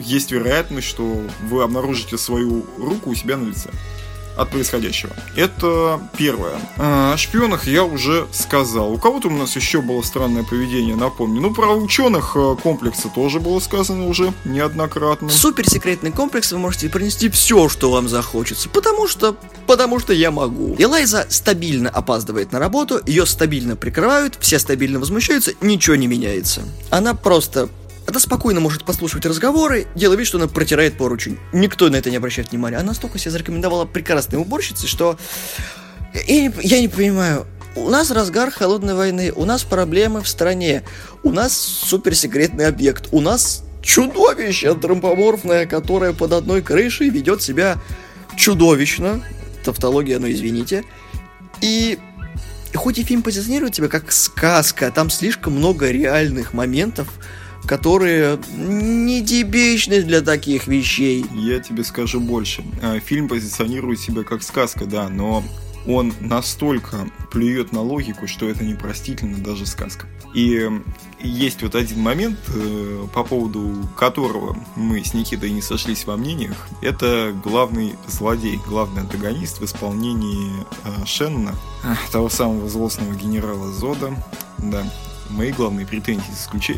есть 0.00 0.32
вероятность, 0.32 0.88
что 0.88 1.22
вы 1.42 1.62
обнаружите 1.62 2.16
свою 2.16 2.64
руку 2.78 3.10
у 3.10 3.14
себя 3.14 3.36
на 3.36 3.48
лице 3.48 3.70
от 4.38 4.50
происходящего. 4.50 5.14
Это 5.36 6.00
первое. 6.16 6.54
А, 6.76 7.12
о 7.14 7.16
шпионах 7.16 7.66
я 7.66 7.84
уже 7.84 8.26
сказал. 8.32 8.92
У 8.92 8.98
кого-то 8.98 9.28
у 9.28 9.32
нас 9.32 9.56
еще 9.56 9.82
было 9.82 10.00
странное 10.02 10.44
поведение, 10.44 10.94
напомню. 10.96 11.40
Ну, 11.40 11.52
про 11.52 11.74
ученых 11.74 12.32
э, 12.36 12.56
комплекса 12.62 13.08
тоже 13.14 13.40
было 13.40 13.58
сказано 13.58 14.06
уже 14.06 14.32
неоднократно. 14.44 15.28
Суперсекретный 15.28 16.12
комплекс 16.12 16.52
вы 16.52 16.58
можете 16.58 16.88
принести 16.88 17.28
все, 17.28 17.68
что 17.68 17.90
вам 17.90 18.08
захочется, 18.08 18.68
потому 18.68 19.08
что... 19.08 19.36
потому 19.66 19.98
что 19.98 20.12
я 20.12 20.30
могу. 20.30 20.76
Элайза 20.78 21.26
стабильно 21.28 21.90
опаздывает 21.90 22.52
на 22.52 22.58
работу, 22.58 23.00
ее 23.04 23.26
стабильно 23.26 23.74
прикрывают, 23.76 24.38
все 24.40 24.58
стабильно 24.58 25.00
возмущаются, 25.00 25.52
ничего 25.60 25.96
не 25.96 26.06
меняется. 26.06 26.62
Она 26.90 27.14
просто 27.14 27.68
она 28.08 28.18
спокойно 28.20 28.60
может 28.60 28.84
послушать 28.84 29.26
разговоры, 29.26 29.86
делая 29.94 30.16
вид, 30.16 30.26
что 30.26 30.38
она 30.38 30.48
протирает 30.48 30.96
поручень. 30.96 31.38
Никто 31.52 31.90
на 31.90 31.96
это 31.96 32.10
не 32.10 32.16
обращает 32.16 32.50
внимания. 32.50 32.78
Она 32.78 32.94
столько 32.94 33.18
себя 33.18 33.32
зарекомендовала 33.32 33.84
прекрасной 33.84 34.40
уборщицей, 34.40 34.88
что... 34.88 35.18
Я 36.26 36.40
не, 36.40 36.52
я 36.62 36.80
не 36.80 36.88
понимаю, 36.88 37.46
у 37.76 37.90
нас 37.90 38.10
разгар 38.10 38.50
холодной 38.50 38.94
войны, 38.94 39.30
у 39.36 39.44
нас 39.44 39.62
проблемы 39.62 40.22
в 40.22 40.28
стране, 40.28 40.84
у 41.22 41.30
нас 41.30 41.52
суперсекретный 41.52 42.66
объект, 42.66 43.08
у 43.12 43.20
нас 43.20 43.62
чудовище 43.82 44.70
антропоморфное, 44.70 45.66
которое 45.66 46.14
под 46.14 46.32
одной 46.32 46.62
крышей 46.62 47.10
ведет 47.10 47.42
себя 47.42 47.76
чудовищно. 48.36 49.22
Тавтология, 49.64 50.18
ну 50.18 50.30
извините. 50.30 50.82
И 51.60 51.98
хоть 52.74 52.98
и 52.98 53.04
фильм 53.04 53.22
позиционирует 53.22 53.74
себя 53.74 53.88
как 53.88 54.10
сказка, 54.12 54.90
там 54.90 55.10
слишком 55.10 55.52
много 55.52 55.90
реальных 55.90 56.54
моментов, 56.54 57.08
которые 57.68 58.38
не 58.56 59.24
типичны 59.24 60.02
для 60.02 60.22
таких 60.22 60.66
вещей. 60.66 61.26
Я 61.34 61.60
тебе 61.60 61.84
скажу 61.84 62.18
больше. 62.18 62.64
Э, 62.80 62.98
фильм 62.98 63.28
позиционирует 63.28 64.00
себя 64.00 64.24
как 64.24 64.42
сказка, 64.42 64.86
да, 64.86 65.10
но 65.10 65.44
он 65.86 66.14
настолько 66.18 67.10
плюет 67.30 67.72
на 67.72 67.82
логику, 67.82 68.26
что 68.26 68.48
это 68.48 68.64
непростительно 68.64 69.36
даже 69.36 69.66
сказка. 69.66 70.06
И 70.34 70.66
есть 71.20 71.62
вот 71.62 71.74
один 71.74 72.00
момент, 72.00 72.38
э, 72.48 73.06
по 73.12 73.22
поводу 73.22 73.86
которого 73.98 74.56
мы 74.74 75.04
с 75.04 75.12
Никитой 75.12 75.50
не 75.50 75.60
сошлись 75.60 76.06
во 76.06 76.16
мнениях. 76.16 76.68
Это 76.80 77.38
главный 77.44 77.96
злодей, 78.06 78.58
главный 78.66 79.02
антагонист 79.02 79.60
в 79.60 79.64
исполнении 79.66 80.52
э, 80.84 81.04
Шеннона, 81.04 81.54
того 82.12 82.30
самого 82.30 82.66
злостного 82.66 83.14
генерала 83.14 83.70
Зода. 83.72 84.14
Да, 84.56 84.90
мои 85.30 85.52
главные 85.52 85.86
претензии 85.86 86.32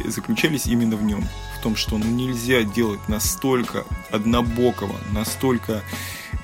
заключались 0.08 0.66
именно 0.66 0.96
в 0.96 1.02
нем. 1.02 1.26
В 1.58 1.62
том, 1.62 1.76
что 1.76 1.98
ну, 1.98 2.06
нельзя 2.06 2.62
делать 2.62 3.06
настолько 3.08 3.84
однобокого, 4.10 4.96
настолько 5.12 5.82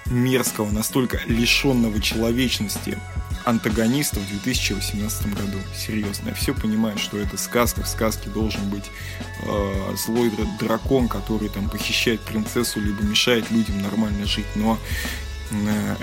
мерзкого, 0.07 0.71
настолько 0.71 1.21
лишенного 1.27 2.01
человечности 2.01 2.99
антагониста 3.47 4.19
в 4.19 4.29
2018 4.29 5.35
году. 5.35 5.59
Серьезно, 5.75 6.31
я 6.31 6.35
все 6.35 6.53
понимаю, 6.53 6.99
что 6.99 7.17
это 7.17 7.37
сказка. 7.37 7.83
В 7.83 7.89
сказке 7.89 8.29
должен 8.29 8.69
быть 8.69 8.91
э, 9.43 9.95
злой 9.97 10.33
дракон, 10.59 11.09
который 11.09 11.49
там 11.49 11.71
похищает 11.71 12.21
принцессу, 12.23 12.81
либо 12.81 13.03
мешает 13.05 13.51
людям 13.53 13.81
нормально 13.81 14.27
жить. 14.27 14.47
Но, 14.57 14.79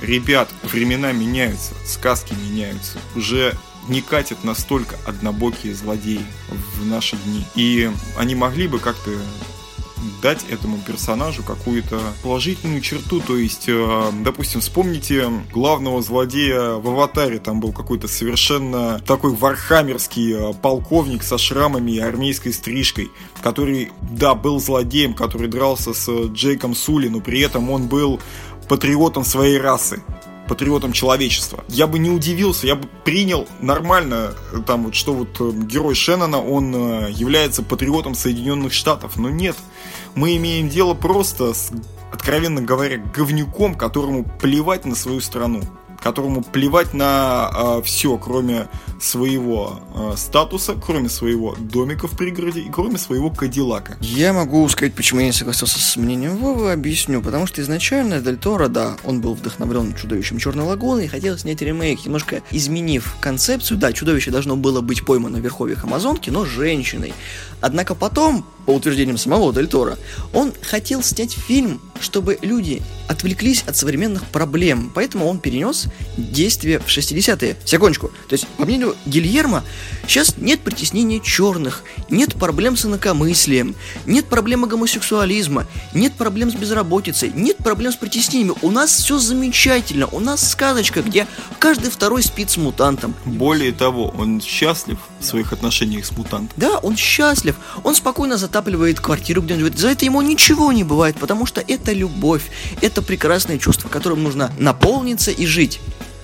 ребят, 0.01 0.49
времена 0.63 1.12
меняются, 1.12 1.73
сказки 1.86 2.34
меняются. 2.34 2.97
Уже 3.15 3.53
не 3.88 4.01
катят 4.01 4.43
настолько 4.43 4.97
однобокие 5.06 5.75
злодеи 5.75 6.25
в 6.49 6.86
наши 6.86 7.17
дни. 7.17 7.45
И 7.56 7.91
они 8.17 8.36
могли 8.36 8.67
бы 8.67 8.79
как-то 8.79 9.12
дать 10.21 10.45
этому 10.49 10.77
персонажу 10.77 11.43
какую-то 11.43 11.99
положительную 12.23 12.82
черту. 12.82 13.21
То 13.21 13.38
есть, 13.38 13.65
э, 13.67 14.12
допустим, 14.21 14.62
вспомните 14.62 15.29
главного 15.51 16.01
злодея 16.01 16.73
в 16.73 16.88
«Аватаре». 16.89 17.39
Там 17.39 17.60
был 17.60 17.71
какой-то 17.71 18.08
совершенно 18.08 18.99
такой 19.06 19.34
вархаммерский 19.34 20.34
э, 20.34 20.53
полковник 20.53 21.23
со 21.23 21.38
шрамами 21.38 21.91
и 21.91 21.99
армейской 21.99 22.53
стрижкой, 22.53 23.12
который, 23.41 23.91
да, 24.01 24.36
был 24.36 24.60
злодеем, 24.60 25.13
который 25.13 25.47
дрался 25.47 25.93
с 25.93 26.10
Джейком 26.27 26.75
Сули, 26.75 27.08
но 27.08 27.19
при 27.19 27.39
этом 27.41 27.69
он 27.69 27.88
был 27.88 28.19
патриотом 28.67 29.23
своей 29.23 29.58
расы 29.60 30.02
патриотом 30.47 30.91
человечества. 30.91 31.63
Я 31.69 31.88
бы 31.88 31.99
не 31.99 32.10
удивился, 32.10 32.67
я 32.67 32.76
бы 32.76 32.88
принял 33.06 33.47
нормально, 33.62 34.34
там 34.67 34.84
вот, 34.84 34.95
что 34.95 35.13
вот 35.13 35.39
э, 35.39 35.52
герой 35.65 35.95
Шеннона, 35.95 36.41
он 36.41 36.76
э, 36.76 37.12
является 37.12 37.63
патриотом 37.63 38.13
Соединенных 38.13 38.73
Штатов, 38.73 39.15
но 39.15 39.30
нет. 39.30 39.56
Мы 40.15 40.36
имеем 40.36 40.69
дело 40.69 40.93
просто 40.93 41.54
с, 41.54 41.71
откровенно 42.12 42.62
говоря, 42.62 42.97
говнюком, 42.97 43.76
которому 43.76 44.26
плевать 44.26 44.86
на 44.86 44.95
свою 44.95 45.21
страну 45.21 45.62
которому 46.04 46.43
плевать 46.43 46.93
на 46.93 47.49
э, 47.56 47.82
все, 47.86 48.17
кроме 48.17 48.67
своего 49.04 49.82
э, 49.94 50.13
статуса, 50.18 50.76
кроме 50.76 51.10
своего 51.10 51.56
домика 51.60 52.08
в 52.08 52.18
пригороде 52.18 52.62
и 52.62 52.70
кроме 52.70 52.98
своего 52.98 53.30
кадиллака. 53.30 53.98
Я 54.00 54.34
могу 54.34 54.68
сказать, 54.70 54.94
почему 54.94 55.20
я 55.20 55.28
не 55.28 55.34
согласился 55.34 55.80
с 55.80 55.98
мнением 55.98 56.38
Вовы, 56.38 56.72
объясню. 56.72 57.22
Потому 57.22 57.46
что 57.46 57.62
изначально 57.62 58.22
Дель 58.22 58.38
Торо, 58.38 58.70
да, 58.70 58.96
он 59.04 59.22
был 59.22 59.34
вдохновлен 59.34 59.94
чудовищем 59.96 60.38
Черной 60.38 60.66
Лагуны 60.66 61.06
и 61.06 61.08
хотел 61.08 61.38
снять 61.38 61.62
ремейк, 61.62 62.06
немножко 62.06 62.42
изменив 62.52 63.16
концепцию. 63.20 63.78
Да, 63.78 63.92
чудовище 63.92 64.32
должно 64.32 64.56
было 64.56 64.82
быть 64.82 65.06
поймано 65.06 65.39
в 65.39 65.42
верховьях 65.42 65.84
Амазонки, 65.84 66.30
но 66.30 66.46
женщиной. 66.46 67.13
Однако 67.60 67.96
потом, 67.96 68.46
по 68.66 68.72
утверждениям 68.72 69.18
самого 69.18 69.54
Дель 69.54 69.68
Торо, 69.68 69.98
он 70.34 70.54
хотел 70.62 71.02
снять 71.02 71.32
фильм, 71.32 71.80
чтобы 72.00 72.38
люди 72.42 72.82
отвлеклись 73.08 73.63
от 73.68 73.78
современных 73.78 74.26
проблем. 74.26 74.92
Поэтому 74.94 75.28
он 75.28 75.39
перенес 75.39 75.86
действие 76.18 76.80
в 76.80 76.88
60-е. 76.88 77.56
Секундочку. 77.63 78.08
То 78.28 78.34
есть, 78.34 78.48
по 78.58 78.66
мнению 78.66 78.92
Гильермо, 79.06 79.63
сейчас 80.08 80.36
нет 80.38 80.62
притеснения 80.62 81.19
черных, 81.19 81.84
нет 82.10 82.36
проблем 82.36 82.77
с 82.77 82.86
инакомыслием, 82.86 83.75
нет 84.06 84.25
проблемы 84.25 84.67
гомосексуализма, 84.67 85.65
нет 85.93 86.13
проблем 86.13 86.51
с 86.51 86.56
безработицей, 86.56 87.32
нет 87.36 87.58
проблем 87.58 87.91
с 87.91 87.95
притеснениями. 87.95 88.56
У 88.62 88.71
нас 88.71 88.91
все 88.91 89.19
замечательно. 89.19 90.08
У 90.08 90.19
нас 90.19 90.49
сказочка, 90.49 91.01
где 91.01 91.27
каждый 91.60 91.91
второй 91.91 92.23
спит 92.23 92.49
с 92.49 92.58
мутантом. 92.58 93.15
Более 93.25 93.71
того, 93.71 94.13
он 94.17 94.41
счастлив 94.41 94.97
в 95.19 95.25
своих 95.25 95.53
отношениях 95.53 96.06
с 96.06 96.12
мутантом. 96.12 96.49
Да, 96.58 96.77
он 96.79 96.95
счастлив. 96.95 97.56
Он 97.84 97.95
спокойно 97.95 98.38
затапливает 98.38 98.99
квартиру 98.99 99.41
где-нибудь. 99.41 99.77
За 99.77 99.89
это 99.89 100.06
ему 100.06 100.21
ничего 100.21 100.71
не 100.71 100.84
бывает, 100.84 101.17
потому 101.17 101.45
что 101.45 101.62
это 101.62 101.93
любовь. 101.93 102.43
Это 102.82 103.01
прекрасное 103.01 103.58
чувство, 103.58 103.89
которым 103.89 104.23
нужно 104.23 104.51
наполниться 104.60 105.32
и 105.32 105.45
жить. 105.45 105.79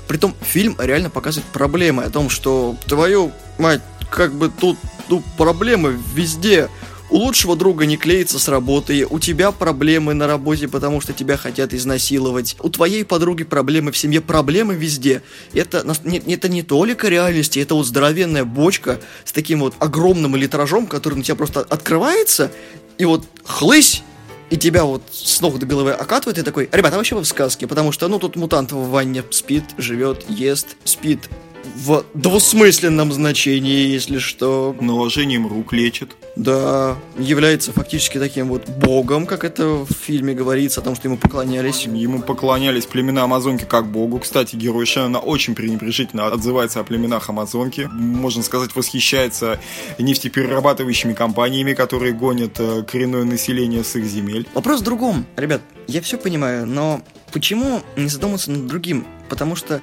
Притом 0.09 0.33
фильм 0.41 0.75
реально 0.79 1.11
показывает 1.11 1.47
проблемы 1.51 2.01
о 2.01 2.09
том, 2.09 2.31
что 2.31 2.75
твою 2.87 3.31
мать, 3.59 3.81
как 4.09 4.33
бы 4.33 4.49
тут 4.49 4.75
ну, 5.07 5.21
проблемы 5.37 5.99
везде. 6.15 6.67
У 7.11 7.17
лучшего 7.17 7.55
друга 7.55 7.85
не 7.85 7.95
клеится 7.95 8.39
с 8.39 8.47
работы, 8.47 9.05
у 9.07 9.19
тебя 9.19 9.51
проблемы 9.51 10.15
на 10.15 10.25
работе, 10.25 10.67
потому 10.67 10.99
что 10.99 11.13
тебя 11.13 11.37
хотят 11.37 11.75
изнасиловать, 11.75 12.55
у 12.59 12.69
твоей 12.69 13.05
подруги 13.05 13.43
проблемы 13.43 13.91
в 13.91 13.97
семье, 13.97 14.19
проблемы 14.19 14.73
везде. 14.73 15.21
Это, 15.53 15.85
это 16.05 16.49
не 16.49 16.63
только 16.63 17.07
реальности, 17.07 17.59
это 17.59 17.75
вот 17.75 17.85
здоровенная 17.85 18.45
бочка 18.45 18.99
с 19.25 19.31
таким 19.31 19.59
вот 19.59 19.75
огромным 19.77 20.35
литражом, 20.35 20.87
который 20.87 21.15
на 21.15 21.23
тебя 21.23 21.35
просто 21.35 21.61
открывается, 21.61 22.51
и 22.97 23.05
вот 23.05 23.25
хлысь, 23.43 24.01
и 24.49 24.57
тебя 24.57 24.83
вот 24.83 25.03
с 25.11 25.41
ног 25.41 25.59
до 25.59 25.65
головы 25.65 25.91
окатывает, 25.91 26.37
и 26.37 26.43
такой, 26.43 26.69
ребята, 26.71 26.97
вообще 26.97 27.15
вы 27.15 27.21
в 27.21 27.27
сказке, 27.27 27.67
потому 27.67 27.91
что, 27.91 28.07
ну, 28.07 28.19
тут 28.19 28.35
мутант 28.35 28.71
в 28.71 28.89
ванне 28.89 29.23
спит, 29.29 29.63
живет, 29.77 30.25
ест, 30.29 30.77
спит, 30.83 31.29
в 31.75 32.05
двусмысленном 32.13 33.11
значении, 33.13 33.87
если 33.87 34.17
что. 34.17 34.75
Наложением 34.79 35.47
рук 35.47 35.73
лечит. 35.73 36.15
Да, 36.39 36.97
является 37.17 37.73
фактически 37.73 38.17
таким 38.17 38.47
вот 38.47 38.69
богом, 38.69 39.25
как 39.25 39.43
это 39.43 39.67
в 39.67 39.91
фильме 39.91 40.33
говорится, 40.33 40.79
о 40.79 40.83
том, 40.85 40.95
что 40.95 41.09
ему 41.09 41.17
поклонялись. 41.17 41.81
Ему 41.81 42.21
поклонялись 42.21 42.85
племена 42.85 43.23
Амазонки 43.23 43.65
как 43.65 43.87
богу. 43.87 44.19
Кстати, 44.19 44.55
герой 44.55 44.85
Шеннона 44.85 45.19
очень 45.19 45.53
пренебрежительно 45.53 46.27
отзывается 46.27 46.79
о 46.79 46.85
племенах 46.85 47.29
Амазонки. 47.29 47.89
Можно 47.91 48.41
сказать, 48.41 48.73
восхищается 48.73 49.59
нефтеперерабатывающими 49.97 51.11
компаниями, 51.13 51.73
которые 51.73 52.13
гонят 52.13 52.57
э, 52.57 52.83
коренное 52.83 53.25
население 53.25 53.83
с 53.83 53.97
их 53.97 54.05
земель. 54.05 54.47
Вопрос 54.53 54.79
в 54.79 54.83
другом. 54.85 55.25
Ребят, 55.35 55.61
я 55.87 55.99
все 56.01 56.17
понимаю, 56.17 56.65
но 56.65 57.01
почему 57.33 57.81
не 57.97 58.07
задуматься 58.07 58.49
над 58.49 58.65
другим? 58.65 59.05
Потому 59.27 59.57
что 59.57 59.81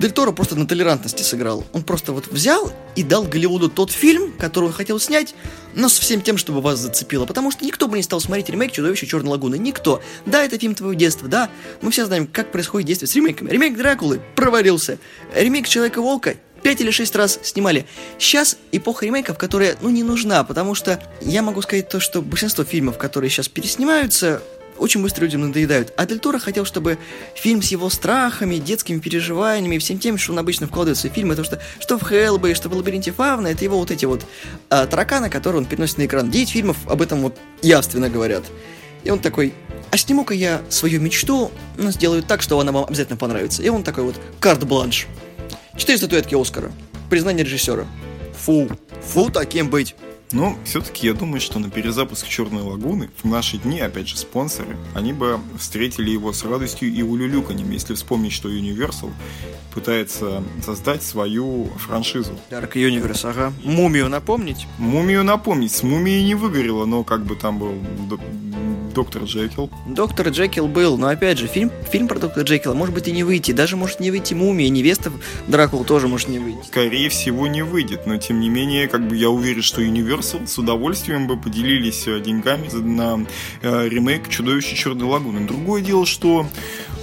Дель 0.00 0.12
Торо 0.12 0.32
просто 0.32 0.56
на 0.56 0.66
толерантности 0.66 1.22
сыграл. 1.22 1.62
Он 1.74 1.82
просто 1.82 2.12
вот 2.14 2.28
взял 2.28 2.72
и 2.96 3.02
дал 3.02 3.24
Голливуду 3.24 3.68
тот 3.68 3.90
фильм, 3.90 4.32
который 4.32 4.64
он 4.64 4.72
хотел 4.72 4.98
снять, 4.98 5.34
но 5.74 5.90
с 5.90 5.98
всем 5.98 6.22
тем, 6.22 6.38
чтобы 6.38 6.62
вас 6.62 6.78
зацепило. 6.78 7.26
Потому 7.26 7.50
что 7.50 7.66
никто 7.66 7.86
бы 7.86 7.98
не 7.98 8.02
стал 8.02 8.18
смотреть 8.18 8.48
ремейк 8.48 8.72
«Чудовище 8.72 9.06
Черной 9.06 9.32
Лагуны». 9.32 9.58
Никто. 9.58 10.00
Да, 10.24 10.42
это 10.42 10.58
фильм 10.58 10.74
твоего 10.74 10.94
детства, 10.94 11.28
да. 11.28 11.50
Мы 11.82 11.90
все 11.90 12.06
знаем, 12.06 12.26
как 12.26 12.50
происходит 12.50 12.86
действие 12.86 13.08
с 13.08 13.14
ремейками. 13.14 13.50
Ремейк 13.50 13.76
Дракулы 13.76 14.22
провалился. 14.36 14.98
Ремейк 15.34 15.68
Человека-волка 15.68 16.36
пять 16.62 16.80
или 16.80 16.90
шесть 16.90 17.14
раз 17.14 17.38
снимали. 17.42 17.84
Сейчас 18.18 18.56
эпоха 18.72 19.04
ремейков, 19.04 19.36
которая, 19.36 19.76
ну, 19.82 19.90
не 19.90 20.02
нужна, 20.02 20.44
потому 20.44 20.74
что 20.74 21.02
я 21.20 21.42
могу 21.42 21.60
сказать 21.60 21.90
то, 21.90 22.00
что 22.00 22.22
большинство 22.22 22.64
фильмов, 22.64 22.96
которые 22.96 23.28
сейчас 23.28 23.48
переснимаются, 23.48 24.42
очень 24.80 25.02
быстро 25.02 25.24
людям 25.24 25.42
надоедают. 25.42 25.92
А 25.96 26.06
Дель 26.06 26.18
Торо 26.18 26.38
хотел, 26.38 26.64
чтобы 26.64 26.98
фильм 27.34 27.62
с 27.62 27.68
его 27.68 27.90
страхами, 27.90 28.56
детскими 28.56 28.98
переживаниями, 28.98 29.78
всем 29.78 29.98
тем, 29.98 30.18
что 30.18 30.32
он 30.32 30.38
обычно 30.38 30.66
вкладывается 30.66 31.08
в 31.08 31.12
фильмы, 31.12 31.36
то, 31.36 31.44
что, 31.44 31.60
что 31.78 31.98
в 31.98 32.02
Хеллбэй, 32.02 32.54
что 32.54 32.68
в 32.68 32.74
Лабиринте 32.74 33.12
Фавна, 33.12 33.48
это 33.48 33.62
его 33.62 33.78
вот 33.78 33.90
эти 33.90 34.06
вот 34.06 34.24
а, 34.70 34.86
тараканы, 34.86 35.28
которые 35.28 35.60
он 35.60 35.66
переносит 35.66 35.98
на 35.98 36.06
экран. 36.06 36.30
Девять 36.30 36.50
фильмов 36.50 36.76
об 36.88 37.02
этом 37.02 37.20
вот 37.20 37.36
явственно 37.62 38.08
говорят. 38.08 38.44
И 39.04 39.10
он 39.10 39.20
такой, 39.20 39.54
а 39.90 39.96
сниму-ка 39.96 40.34
я 40.34 40.62
свою 40.68 41.00
мечту, 41.00 41.50
но 41.76 41.90
сделаю 41.90 42.22
так, 42.22 42.42
что 42.42 42.58
она 42.58 42.72
вам 42.72 42.84
обязательно 42.84 43.16
понравится. 43.16 43.62
И 43.62 43.68
он 43.68 43.82
такой 43.82 44.04
вот, 44.04 44.16
карт-бланш. 44.40 45.06
Четыре 45.76 45.98
статуэтки 45.98 46.34
Оскара. 46.34 46.72
Признание 47.08 47.44
режиссера. 47.44 47.86
Фу. 48.44 48.68
Фу 49.02 49.30
таким 49.30 49.68
быть. 49.68 49.94
Но 50.32 50.56
все-таки 50.64 51.06
я 51.06 51.14
думаю, 51.14 51.40
что 51.40 51.58
на 51.58 51.70
перезапуск 51.70 52.28
Черной 52.28 52.62
Лагуны 52.62 53.10
в 53.22 53.26
наши 53.26 53.58
дни, 53.58 53.80
опять 53.80 54.08
же, 54.08 54.16
спонсоры, 54.16 54.76
они 54.94 55.12
бы 55.12 55.40
встретили 55.58 56.10
его 56.10 56.32
с 56.32 56.44
радостью 56.44 56.92
и 56.92 57.02
улюлюканьем, 57.02 57.70
если 57.70 57.94
вспомнить, 57.94 58.32
что 58.32 58.48
Universal 58.48 59.10
пытается 59.74 60.42
создать 60.64 61.02
свою 61.02 61.66
франшизу. 61.78 62.32
Dark 62.50 62.72
Universe, 62.74 63.28
ага. 63.28 63.52
Мумию 63.64 64.08
напомнить? 64.08 64.66
Мумию 64.78 65.24
напомнить. 65.24 65.72
С 65.72 65.82
мумией 65.82 66.24
не 66.24 66.34
выгорело, 66.34 66.84
но 66.84 67.04
как 67.04 67.24
бы 67.24 67.36
там 67.36 67.58
был 67.58 67.74
Доктор 68.94 69.22
Джекил. 69.22 69.70
Доктор 69.86 70.28
Джекил 70.28 70.66
был, 70.66 70.98
но 70.98 71.08
опять 71.08 71.38
же, 71.38 71.46
фильм, 71.46 71.70
фильм 71.90 72.08
про 72.08 72.18
Доктора 72.18 72.44
Джекила 72.44 72.74
может 72.74 72.92
быть 72.92 73.06
и 73.06 73.12
не 73.12 73.22
выйти. 73.22 73.52
Даже 73.52 73.76
может 73.76 74.00
не 74.00 74.10
выйти 74.10 74.34
Мумия, 74.34 74.68
невеста 74.68 75.12
Дракула 75.46 75.84
тоже 75.84 76.08
может 76.08 76.28
не 76.28 76.38
выйти. 76.38 76.66
Скорее 76.66 77.08
всего, 77.08 77.46
не 77.46 77.62
выйдет, 77.62 78.06
но 78.06 78.16
тем 78.16 78.40
не 78.40 78.48
менее, 78.48 78.88
как 78.88 79.06
бы 79.06 79.16
я 79.16 79.30
уверен, 79.30 79.62
что 79.62 79.80
Universal 79.80 80.19
с 80.22 80.58
удовольствием 80.58 81.26
бы 81.26 81.36
поделились 81.36 82.06
э, 82.06 82.20
деньгами 82.20 82.68
на 82.72 83.26
э, 83.62 83.88
ремейк 83.88 84.28
Чудовище 84.28 84.76
Черной 84.76 85.06
Лагуны. 85.06 85.46
Другое 85.46 85.82
дело, 85.82 86.06
что 86.06 86.46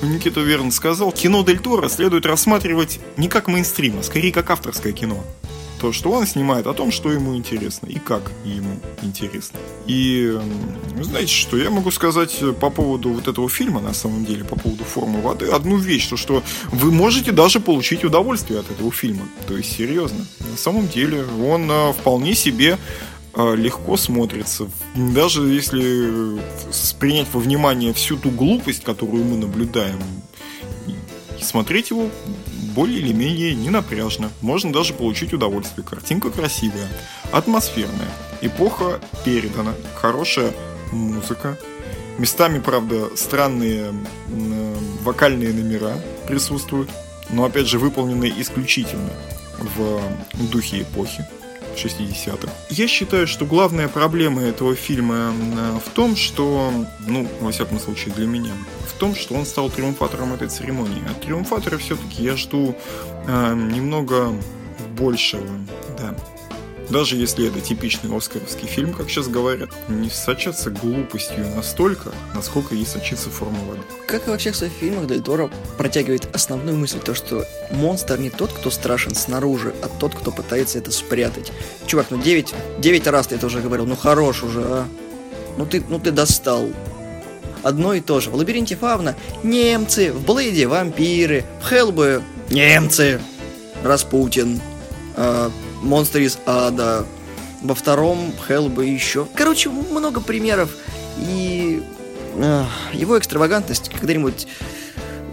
Никита 0.01 0.41
верно 0.41 0.71
сказал, 0.71 1.11
кино 1.11 1.43
Дель 1.43 1.59
Торо 1.59 1.89
следует 1.89 2.25
рассматривать 2.25 2.99
не 3.17 3.27
как 3.29 3.47
мейнстрим, 3.47 3.99
а 3.99 4.03
скорее 4.03 4.31
как 4.31 4.49
авторское 4.49 4.93
кино 4.93 5.23
то, 5.79 5.91
что 5.93 6.11
он 6.11 6.25
снимает 6.25 6.67
о 6.67 6.73
том, 6.73 6.91
что 6.91 7.11
ему 7.11 7.35
интересно 7.35 7.87
и 7.87 7.99
как 7.99 8.31
ему 8.45 8.79
интересно. 9.01 9.59
И 9.85 10.37
знаете, 11.01 11.33
что 11.33 11.57
я 11.57 11.69
могу 11.69 11.91
сказать 11.91 12.39
по 12.59 12.69
поводу 12.69 13.09
вот 13.09 13.27
этого 13.27 13.49
фильма, 13.49 13.79
на 13.81 13.93
самом 13.93 14.25
деле, 14.25 14.43
по 14.43 14.57
поводу 14.57 14.83
формы 14.83 15.21
воды, 15.21 15.47
одну 15.47 15.77
вещь, 15.77 16.07
то, 16.07 16.17
что 16.17 16.43
вы 16.71 16.91
можете 16.91 17.31
даже 17.31 17.59
получить 17.59 18.03
удовольствие 18.03 18.59
от 18.59 18.71
этого 18.71 18.91
фильма. 18.91 19.27
То 19.47 19.57
есть, 19.57 19.75
серьезно. 19.75 20.25
На 20.39 20.57
самом 20.57 20.87
деле, 20.87 21.25
он 21.43 21.69
а, 21.69 21.93
вполне 21.93 22.35
себе 22.35 22.77
а, 23.33 23.53
легко 23.53 23.97
смотрится. 23.97 24.69
Даже 24.95 25.43
если 25.43 26.39
принять 26.99 27.27
во 27.33 27.39
внимание 27.39 27.93
всю 27.93 28.17
ту 28.17 28.31
глупость, 28.31 28.83
которую 28.83 29.23
мы 29.25 29.37
наблюдаем, 29.37 29.99
смотреть 31.41 31.91
его 31.91 32.09
более 32.77 32.99
или 32.99 33.11
менее 33.11 33.55
ненапряжно. 33.55 34.29
Можно 34.41 34.71
даже 34.71 34.93
получить 34.93 35.33
удовольствие. 35.33 35.83
Картинка 35.83 36.29
красивая, 36.29 36.87
атмосферная. 37.31 38.11
Эпоха 38.41 39.01
передана. 39.25 39.73
Хорошая 39.95 40.53
музыка. 40.91 41.57
Местами, 42.19 42.59
правда, 42.59 43.09
странные 43.15 43.95
вокальные 45.01 45.53
номера 45.53 45.95
присутствуют. 46.27 46.91
Но, 47.31 47.45
опять 47.45 47.65
же, 47.65 47.79
выполненные 47.79 48.31
исключительно 48.39 49.09
в 49.75 49.99
духе 50.51 50.83
эпохи. 50.83 51.25
60-х. 51.77 52.51
Я 52.69 52.87
считаю, 52.87 53.27
что 53.27 53.45
главная 53.45 53.87
проблема 53.87 54.41
этого 54.41 54.75
фильма 54.75 55.33
э, 55.33 55.79
в 55.85 55.89
том, 55.91 56.15
что, 56.15 56.71
ну, 57.07 57.27
во 57.41 57.51
всяком 57.51 57.79
случае 57.79 58.13
для 58.15 58.27
меня, 58.27 58.53
в 58.87 58.93
том, 58.99 59.15
что 59.15 59.35
он 59.35 59.45
стал 59.45 59.69
триумфатором 59.69 60.33
этой 60.33 60.47
церемонии. 60.47 61.03
От 61.09 61.21
триумфатора 61.21 61.77
все-таки 61.77 62.23
я 62.23 62.35
жду 62.35 62.75
э, 63.27 63.53
немного 63.53 64.33
большего, 64.95 65.45
да 65.97 66.15
даже 66.89 67.17
если 67.17 67.47
это 67.47 67.59
типичный 67.59 68.15
оскаровский 68.15 68.67
фильм, 68.67 68.93
как 68.93 69.09
сейчас 69.09 69.27
говорят, 69.27 69.69
не 69.89 70.09
сочатся 70.09 70.69
глупостью 70.69 71.45
настолько, 71.55 72.13
насколько 72.33 72.75
ей 72.75 72.85
сочится 72.85 73.29
форма. 73.29 73.57
Как 74.07 74.27
и 74.27 74.29
во 74.29 74.37
всех 74.37 74.55
своих 74.55 74.71
фильмах, 74.73 75.07
Дель 75.07 75.21
Торо 75.21 75.49
протягивает 75.77 76.33
основную 76.33 76.77
мысль, 76.77 76.99
то, 76.99 77.13
что 77.13 77.45
монстр 77.71 78.17
не 78.17 78.29
тот, 78.29 78.53
кто 78.53 78.71
страшен 78.71 79.15
снаружи, 79.15 79.73
а 79.81 79.89
тот, 79.89 80.15
кто 80.15 80.31
пытается 80.31 80.77
это 80.77 80.91
спрятать. 80.91 81.51
Чувак, 81.85 82.07
ну 82.09 82.21
9, 82.21 82.53
9 82.79 83.07
раз 83.07 83.27
ты 83.27 83.35
это 83.35 83.47
уже 83.47 83.59
говорил, 83.59 83.85
ну 83.85 83.95
хорош 83.95 84.43
уже, 84.43 84.61
а? 84.61 84.87
Ну 85.57 85.65
ты, 85.65 85.83
ну 85.89 85.99
ты 85.99 86.11
достал. 86.11 86.69
Одно 87.63 87.93
и 87.93 88.01
то 88.01 88.21
же. 88.21 88.29
В 88.29 88.35
лабиринте 88.35 88.77
Фавна 88.77 89.15
немцы, 89.43 90.13
в 90.13 90.23
Блейде 90.23 90.67
вампиры, 90.67 91.43
в 91.61 91.67
Хеллбое 91.67 92.21
немцы, 92.49 93.19
Распутин, 93.83 94.61
э, 95.15 95.49
Монстр 95.81 96.19
из 96.19 96.37
Ада, 96.45 97.05
во 97.61 97.75
втором 97.75 98.31
Хеллбе 98.47 98.91
еще. 98.91 99.27
Короче, 99.35 99.69
много 99.69 100.21
примеров. 100.21 100.75
И 101.19 101.81
э, 102.35 102.63
его 102.93 103.17
экстравагантность 103.17 103.89
когда-нибудь 103.89 104.47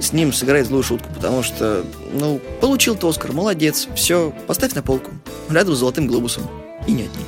с 0.00 0.12
ним 0.12 0.33
сыграет 0.33 0.66
злую 0.66 0.83
шутку, 0.83 1.09
потому 1.14 1.42
что, 1.42 1.85
ну, 2.12 2.40
получил 2.61 2.94
ты 2.94 3.07
Оскар, 3.07 3.33
молодец, 3.33 3.88
все, 3.94 4.35
поставь 4.46 4.74
на 4.74 4.83
полку, 4.83 5.11
рядом 5.48 5.74
с 5.74 5.78
Золотым 5.78 6.07
Глобусом. 6.07 6.48
И 6.87 6.92
не 6.92 7.02
одним. 7.02 7.24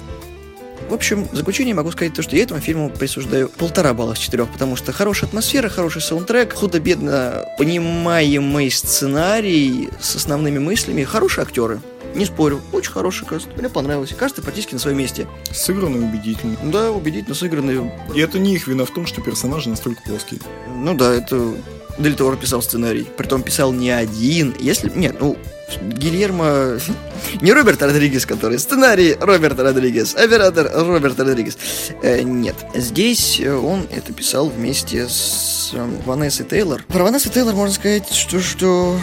В 0.88 0.94
общем, 0.94 1.26
в 1.30 1.34
заключение 1.34 1.74
могу 1.74 1.90
сказать 1.90 2.14
то, 2.14 2.22
что 2.22 2.36
я 2.36 2.44
этому 2.44 2.60
фильму 2.60 2.90
присуждаю 2.90 3.48
полтора 3.48 3.92
балла 3.92 4.14
с 4.14 4.18
четырех, 4.18 4.48
потому 4.52 4.76
что 4.76 4.92
хорошая 4.92 5.28
атмосфера, 5.28 5.68
хороший 5.68 6.00
саундтрек, 6.00 6.52
худо-бедно 6.52 7.44
понимаемый 7.58 8.70
сценарий 8.70 9.88
с 10.00 10.14
основными 10.14 10.58
мыслями, 10.58 11.02
хорошие 11.02 11.42
актеры. 11.42 11.80
Не 12.16 12.24
спорю, 12.24 12.62
очень 12.72 12.92
хороший 12.92 13.26
каст. 13.26 13.46
Мне 13.58 13.68
понравилось. 13.68 14.14
Каждый 14.18 14.40
практически 14.40 14.72
на 14.72 14.80
своем 14.80 14.96
месте. 14.96 15.26
Сыгранный 15.52 16.02
убедительно. 16.02 16.56
Да, 16.64 16.90
убедительно 16.90 17.34
сыгранный. 17.34 17.90
И 18.14 18.20
это 18.20 18.38
не 18.38 18.54
их 18.54 18.66
вина 18.66 18.86
в 18.86 18.90
том, 18.90 19.04
что 19.04 19.20
персонажи 19.20 19.68
настолько 19.68 20.00
плоские. 20.02 20.40
Ну 20.74 20.94
да, 20.94 21.12
это 21.12 21.54
Дель 21.98 22.14
Торо 22.14 22.36
писал 22.36 22.62
сценарий. 22.62 23.06
Притом 23.18 23.42
писал 23.42 23.70
не 23.70 23.90
один. 23.90 24.54
Если... 24.58 24.90
Нет, 24.94 25.16
ну, 25.20 25.36
Гильермо... 25.82 26.78
Не 27.42 27.52
Роберт 27.52 27.82
Родригес, 27.82 28.24
который 28.24 28.58
сценарий 28.58 29.16
Роберт 29.20 29.58
Родригес, 29.58 30.14
оператор 30.14 30.70
Роберт 30.72 31.18
Родригес. 31.18 31.58
Э, 32.02 32.22
нет, 32.22 32.54
здесь 32.74 33.40
он 33.40 33.86
это 33.90 34.12
писал 34.12 34.48
вместе 34.48 35.08
с 35.08 35.72
э, 35.74 35.86
Ванессой 36.06 36.46
Тейлор. 36.46 36.84
Про 36.86 37.04
Ванессу 37.04 37.30
Тейлор 37.30 37.54
можно 37.54 37.74
сказать, 37.74 38.10
что, 38.12 38.40
что 38.40 38.96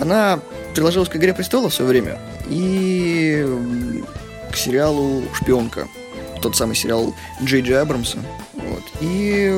она 0.00 0.40
приложилась 0.74 1.08
к 1.08 1.16
«Игре 1.16 1.34
престолов» 1.34 1.72
в 1.72 1.74
свое 1.76 1.90
время 1.90 2.18
и 2.48 3.46
к 4.50 4.56
сериалу 4.56 5.22
«Шпионка». 5.34 5.88
Тот 6.42 6.56
самый 6.56 6.74
сериал 6.74 7.14
Джей 7.42 7.62
Джей 7.62 7.80
Абрамса. 7.80 8.18
Вот. 8.54 8.82
И 9.00 9.50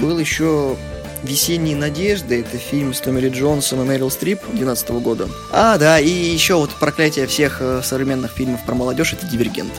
был 0.00 0.18
еще 0.18 0.76
«Весенние 1.22 1.76
надежды»— 1.76 2.40
это 2.46 2.58
фильм 2.58 2.94
с 2.94 3.00
Томми 3.00 3.20
Ли 3.20 3.28
Джонсом 3.28 3.82
и 3.82 3.84
Мэрил 3.84 4.10
Стрип 4.10 4.40
2012 4.40 4.90
года. 4.90 5.28
А, 5.52 5.78
да, 5.78 5.98
и 5.98 6.08
еще 6.08 6.54
вот 6.54 6.70
проклятие 6.80 7.26
всех 7.26 7.58
э, 7.60 7.80
современных 7.82 8.32
фильмов 8.32 8.64
про 8.64 8.74
молодежь— 8.74 9.12
это 9.14 9.26
«Дивергент». 9.26 9.72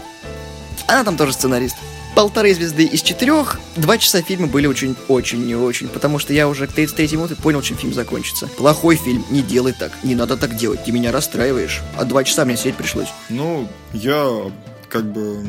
Она 0.88 1.04
там 1.04 1.18
тоже 1.18 1.34
сценарист 1.34 1.78
полторы 2.16 2.54
звезды 2.54 2.86
из 2.86 3.02
четырех. 3.02 3.60
Два 3.76 3.98
часа 3.98 4.22
фильма 4.22 4.48
были 4.48 4.68
очень-очень 4.68 5.46
не 5.46 5.56
очень, 5.56 5.90
потому 5.90 6.18
что 6.18 6.34
я 6.34 6.48
уже 6.48 6.66
к 6.66 6.72
33 6.72 7.18
минуте 7.18 7.36
понял, 7.36 7.62
чем 7.62 7.78
фильм 7.78 7.94
закончится. 7.94 8.48
Плохой 8.48 8.96
фильм, 8.96 9.26
не 9.30 9.42
делай 9.42 9.74
так, 9.74 9.92
не 10.04 10.16
надо 10.16 10.38
так 10.38 10.56
делать, 10.56 10.84
ты 10.86 10.92
меня 10.92 11.12
расстраиваешь. 11.12 11.82
А 11.98 12.06
два 12.06 12.24
часа 12.24 12.46
мне 12.46 12.56
сидеть 12.56 12.76
пришлось. 12.76 13.10
Ну, 13.30 13.68
я 13.94 14.52
как 14.90 15.12
бы 15.12 15.46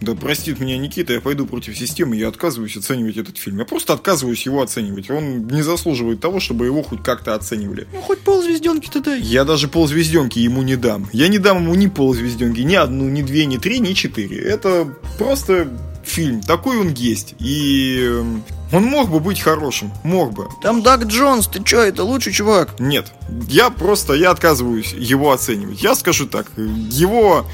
да 0.00 0.14
простит 0.14 0.60
меня 0.60 0.78
Никита, 0.78 1.12
я 1.12 1.20
пойду 1.20 1.44
против 1.44 1.76
системы, 1.76 2.16
я 2.16 2.28
отказываюсь 2.28 2.76
оценивать 2.76 3.16
этот 3.16 3.36
фильм. 3.36 3.58
Я 3.58 3.64
просто 3.64 3.92
отказываюсь 3.92 4.42
его 4.46 4.62
оценивать. 4.62 5.10
Он 5.10 5.46
не 5.48 5.62
заслуживает 5.62 6.20
того, 6.20 6.38
чтобы 6.38 6.66
его 6.66 6.82
хоть 6.82 7.02
как-то 7.02 7.34
оценивали. 7.34 7.88
Ну, 7.92 8.00
хоть 8.00 8.20
ползвезденки-то 8.20 9.00
дай. 9.00 9.20
Я 9.20 9.44
даже 9.44 9.66
ползвезденки 9.66 10.38
ему 10.38 10.62
не 10.62 10.76
дам. 10.76 11.08
Я 11.12 11.28
не 11.28 11.38
дам 11.38 11.62
ему 11.62 11.74
ни 11.74 11.88
ползвезденки, 11.88 12.60
ни 12.60 12.74
одну, 12.74 13.08
ни 13.08 13.22
две, 13.22 13.46
ни 13.46 13.56
три, 13.56 13.80
ни 13.80 13.92
четыре. 13.92 14.38
Это 14.40 14.94
просто 15.18 15.68
фильм. 16.04 16.40
Такой 16.42 16.78
он 16.78 16.92
есть. 16.94 17.34
И 17.38 17.98
эм, 18.00 18.44
он 18.72 18.84
мог 18.84 19.10
бы 19.10 19.20
быть 19.20 19.40
хорошим. 19.40 19.92
Мог 20.04 20.32
бы. 20.32 20.48
Там 20.62 20.82
Даг 20.82 21.04
Джонс, 21.04 21.48
ты 21.48 21.62
чё, 21.62 21.82
это 21.82 22.04
лучший 22.04 22.32
чувак? 22.32 22.78
Нет. 22.78 23.12
Я 23.48 23.70
просто, 23.70 24.14
я 24.14 24.30
отказываюсь 24.30 24.92
его 24.92 25.32
оценивать. 25.32 25.82
Я 25.82 25.94
скажу 25.94 26.26
так. 26.26 26.46
Его 26.56 27.46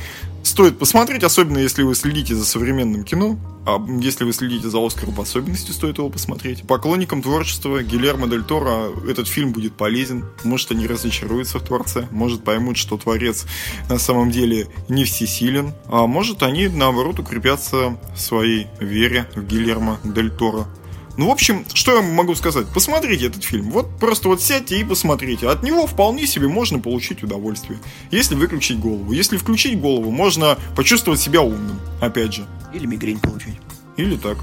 стоит 0.45 0.79
посмотреть, 0.79 1.25
особенно 1.25 1.59
если 1.59 1.83
вы 1.83 1.95
следите 1.95 2.35
за 2.35 2.45
современным 2.45 3.05
кино. 3.05 3.39
А 3.67 3.83
если 4.01 4.25
вы 4.25 4.33
следите 4.35 4.69
за 4.69 4.85
Оскаром, 4.85 5.15
в 5.15 5.21
особенности 5.21 5.71
стоит 5.71 5.97
его 5.99 6.11
посмотреть. 6.11 6.67
Поклонникам 6.67 7.23
творчества 7.23 7.83
Гильермо 7.83 8.29
Дель 8.29 8.45
Торо 8.45 8.91
этот 9.09 9.27
фильм 9.27 9.53
будет 9.53 9.73
полезен. 9.73 10.27
Может, 10.45 10.71
они 10.73 10.87
разочаруются 10.87 11.59
в 11.59 11.63
творце, 11.63 12.07
может, 12.11 12.45
поймут, 12.45 12.77
что 12.77 12.99
творец 12.99 13.47
на 13.89 13.99
самом 13.99 14.31
деле 14.31 14.69
не 14.89 15.05
всесилен, 15.05 15.73
а 15.87 16.07
может, 16.07 16.43
они, 16.43 16.69
наоборот, 16.69 17.19
укрепятся 17.19 17.99
в 18.15 18.21
своей 18.21 18.67
вере 18.81 19.27
в 19.35 19.43
Гильермо 19.47 19.99
Дель 20.05 20.31
Торо. 20.31 20.69
Ну, 21.17 21.29
в 21.29 21.31
общем, 21.31 21.65
что 21.73 21.95
я 21.97 22.03
могу 22.03 22.35
сказать? 22.35 22.67
Посмотрите 22.75 23.27
этот 23.27 23.45
фильм. 23.45 23.71
Вот 23.71 23.99
просто 23.99 24.29
вот 24.29 24.43
сядьте 24.43 24.81
и 24.81 24.85
посмотрите. 24.85 25.49
От 25.49 25.63
него 25.63 25.87
вполне 25.87 26.27
себе 26.27 26.49
можно 26.49 26.81
получить 26.81 27.23
удовольствие. 27.23 27.79
Если 28.11 28.35
выключить 28.35 28.81
голову. 28.81 29.13
Если 29.13 29.37
включить 29.37 29.81
голову, 29.81 30.11
можно 30.11 30.59
почувствовать 30.75 31.21
себя 31.21 31.43
умным. 31.43 31.79
Опять 32.01 32.35
же. 32.35 32.47
Или 32.73 32.87
мигрень 32.87 33.21
получить. 33.21 33.55
Или 33.97 34.17
так. 34.17 34.39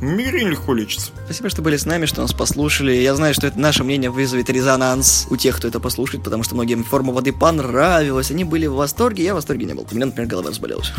Мигрень 0.00 0.48
легко 0.48 0.74
лечится. 0.74 1.10
Спасибо, 1.24 1.48
что 1.48 1.62
были 1.62 1.76
с 1.76 1.86
нами, 1.86 2.04
что 2.04 2.20
нас 2.20 2.34
послушали. 2.34 2.92
Я 2.92 3.14
знаю, 3.14 3.32
что 3.32 3.46
это 3.46 3.58
наше 3.58 3.82
мнение 3.82 4.10
вызовет 4.10 4.50
резонанс 4.50 5.26
у 5.30 5.36
тех, 5.36 5.56
кто 5.56 5.68
это 5.68 5.80
послушает, 5.80 6.22
потому 6.22 6.42
что 6.42 6.54
многим 6.54 6.84
форма 6.84 7.12
воды 7.12 7.32
понравилась. 7.32 8.30
Они 8.30 8.44
были 8.44 8.66
в 8.66 8.74
восторге, 8.74 9.24
я 9.24 9.32
в 9.32 9.36
восторге 9.36 9.64
не 9.64 9.74
был. 9.74 9.86
У 9.90 9.94
меня, 9.94 10.06
например, 10.06 10.28
голова 10.28 10.50
разболелась. 10.50 10.92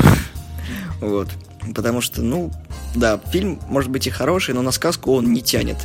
Вот. 1.00 1.30
Потому 1.76 2.02
что, 2.02 2.22
ну, 2.22 2.52
да, 2.96 3.20
фильм 3.32 3.60
может 3.68 3.90
быть 3.90 4.08
и 4.08 4.10
хороший, 4.10 4.54
но 4.54 4.62
на 4.62 4.72
сказку 4.72 5.14
он 5.14 5.32
не 5.34 5.42
тянет. 5.42 5.78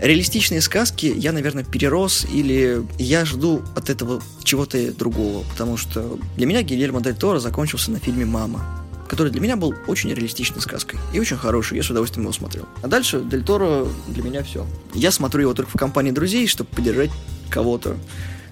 Реалистичные 0.00 0.60
сказки 0.60 1.12
я, 1.14 1.32
наверное, 1.32 1.64
перерос 1.64 2.26
или 2.32 2.82
я 2.98 3.24
жду 3.24 3.62
от 3.74 3.90
этого 3.90 4.22
чего-то 4.42 4.92
другого, 4.92 5.44
потому 5.50 5.76
что 5.76 6.18
для 6.36 6.46
меня 6.46 6.62
Гильермо 6.62 7.00
Дель 7.00 7.14
Торо 7.14 7.38
закончился 7.38 7.90
на 7.90 7.98
фильме 7.98 8.24
«Мама», 8.24 8.64
который 9.08 9.30
для 9.30 9.40
меня 9.40 9.56
был 9.56 9.74
очень 9.86 10.10
реалистичной 10.10 10.60
сказкой 10.60 10.98
и 11.12 11.20
очень 11.20 11.36
хороший, 11.36 11.76
я 11.76 11.82
с 11.82 11.90
удовольствием 11.90 12.24
его 12.24 12.32
смотрел. 12.32 12.66
А 12.82 12.88
дальше 12.88 13.22
Дель 13.24 13.44
Торо 13.44 13.86
для 14.08 14.22
меня 14.22 14.42
все. 14.42 14.66
Я 14.94 15.10
смотрю 15.10 15.42
его 15.42 15.54
только 15.54 15.70
в 15.70 15.78
компании 15.78 16.10
друзей, 16.10 16.46
чтобы 16.46 16.70
поддержать 16.70 17.10
кого-то 17.50 17.96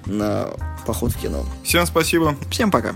на 0.06 0.48
поход 0.86 1.12
в 1.12 1.20
кино. 1.20 1.46
Всем 1.62 1.86
спасибо. 1.86 2.36
Всем 2.50 2.70
пока. 2.70 2.94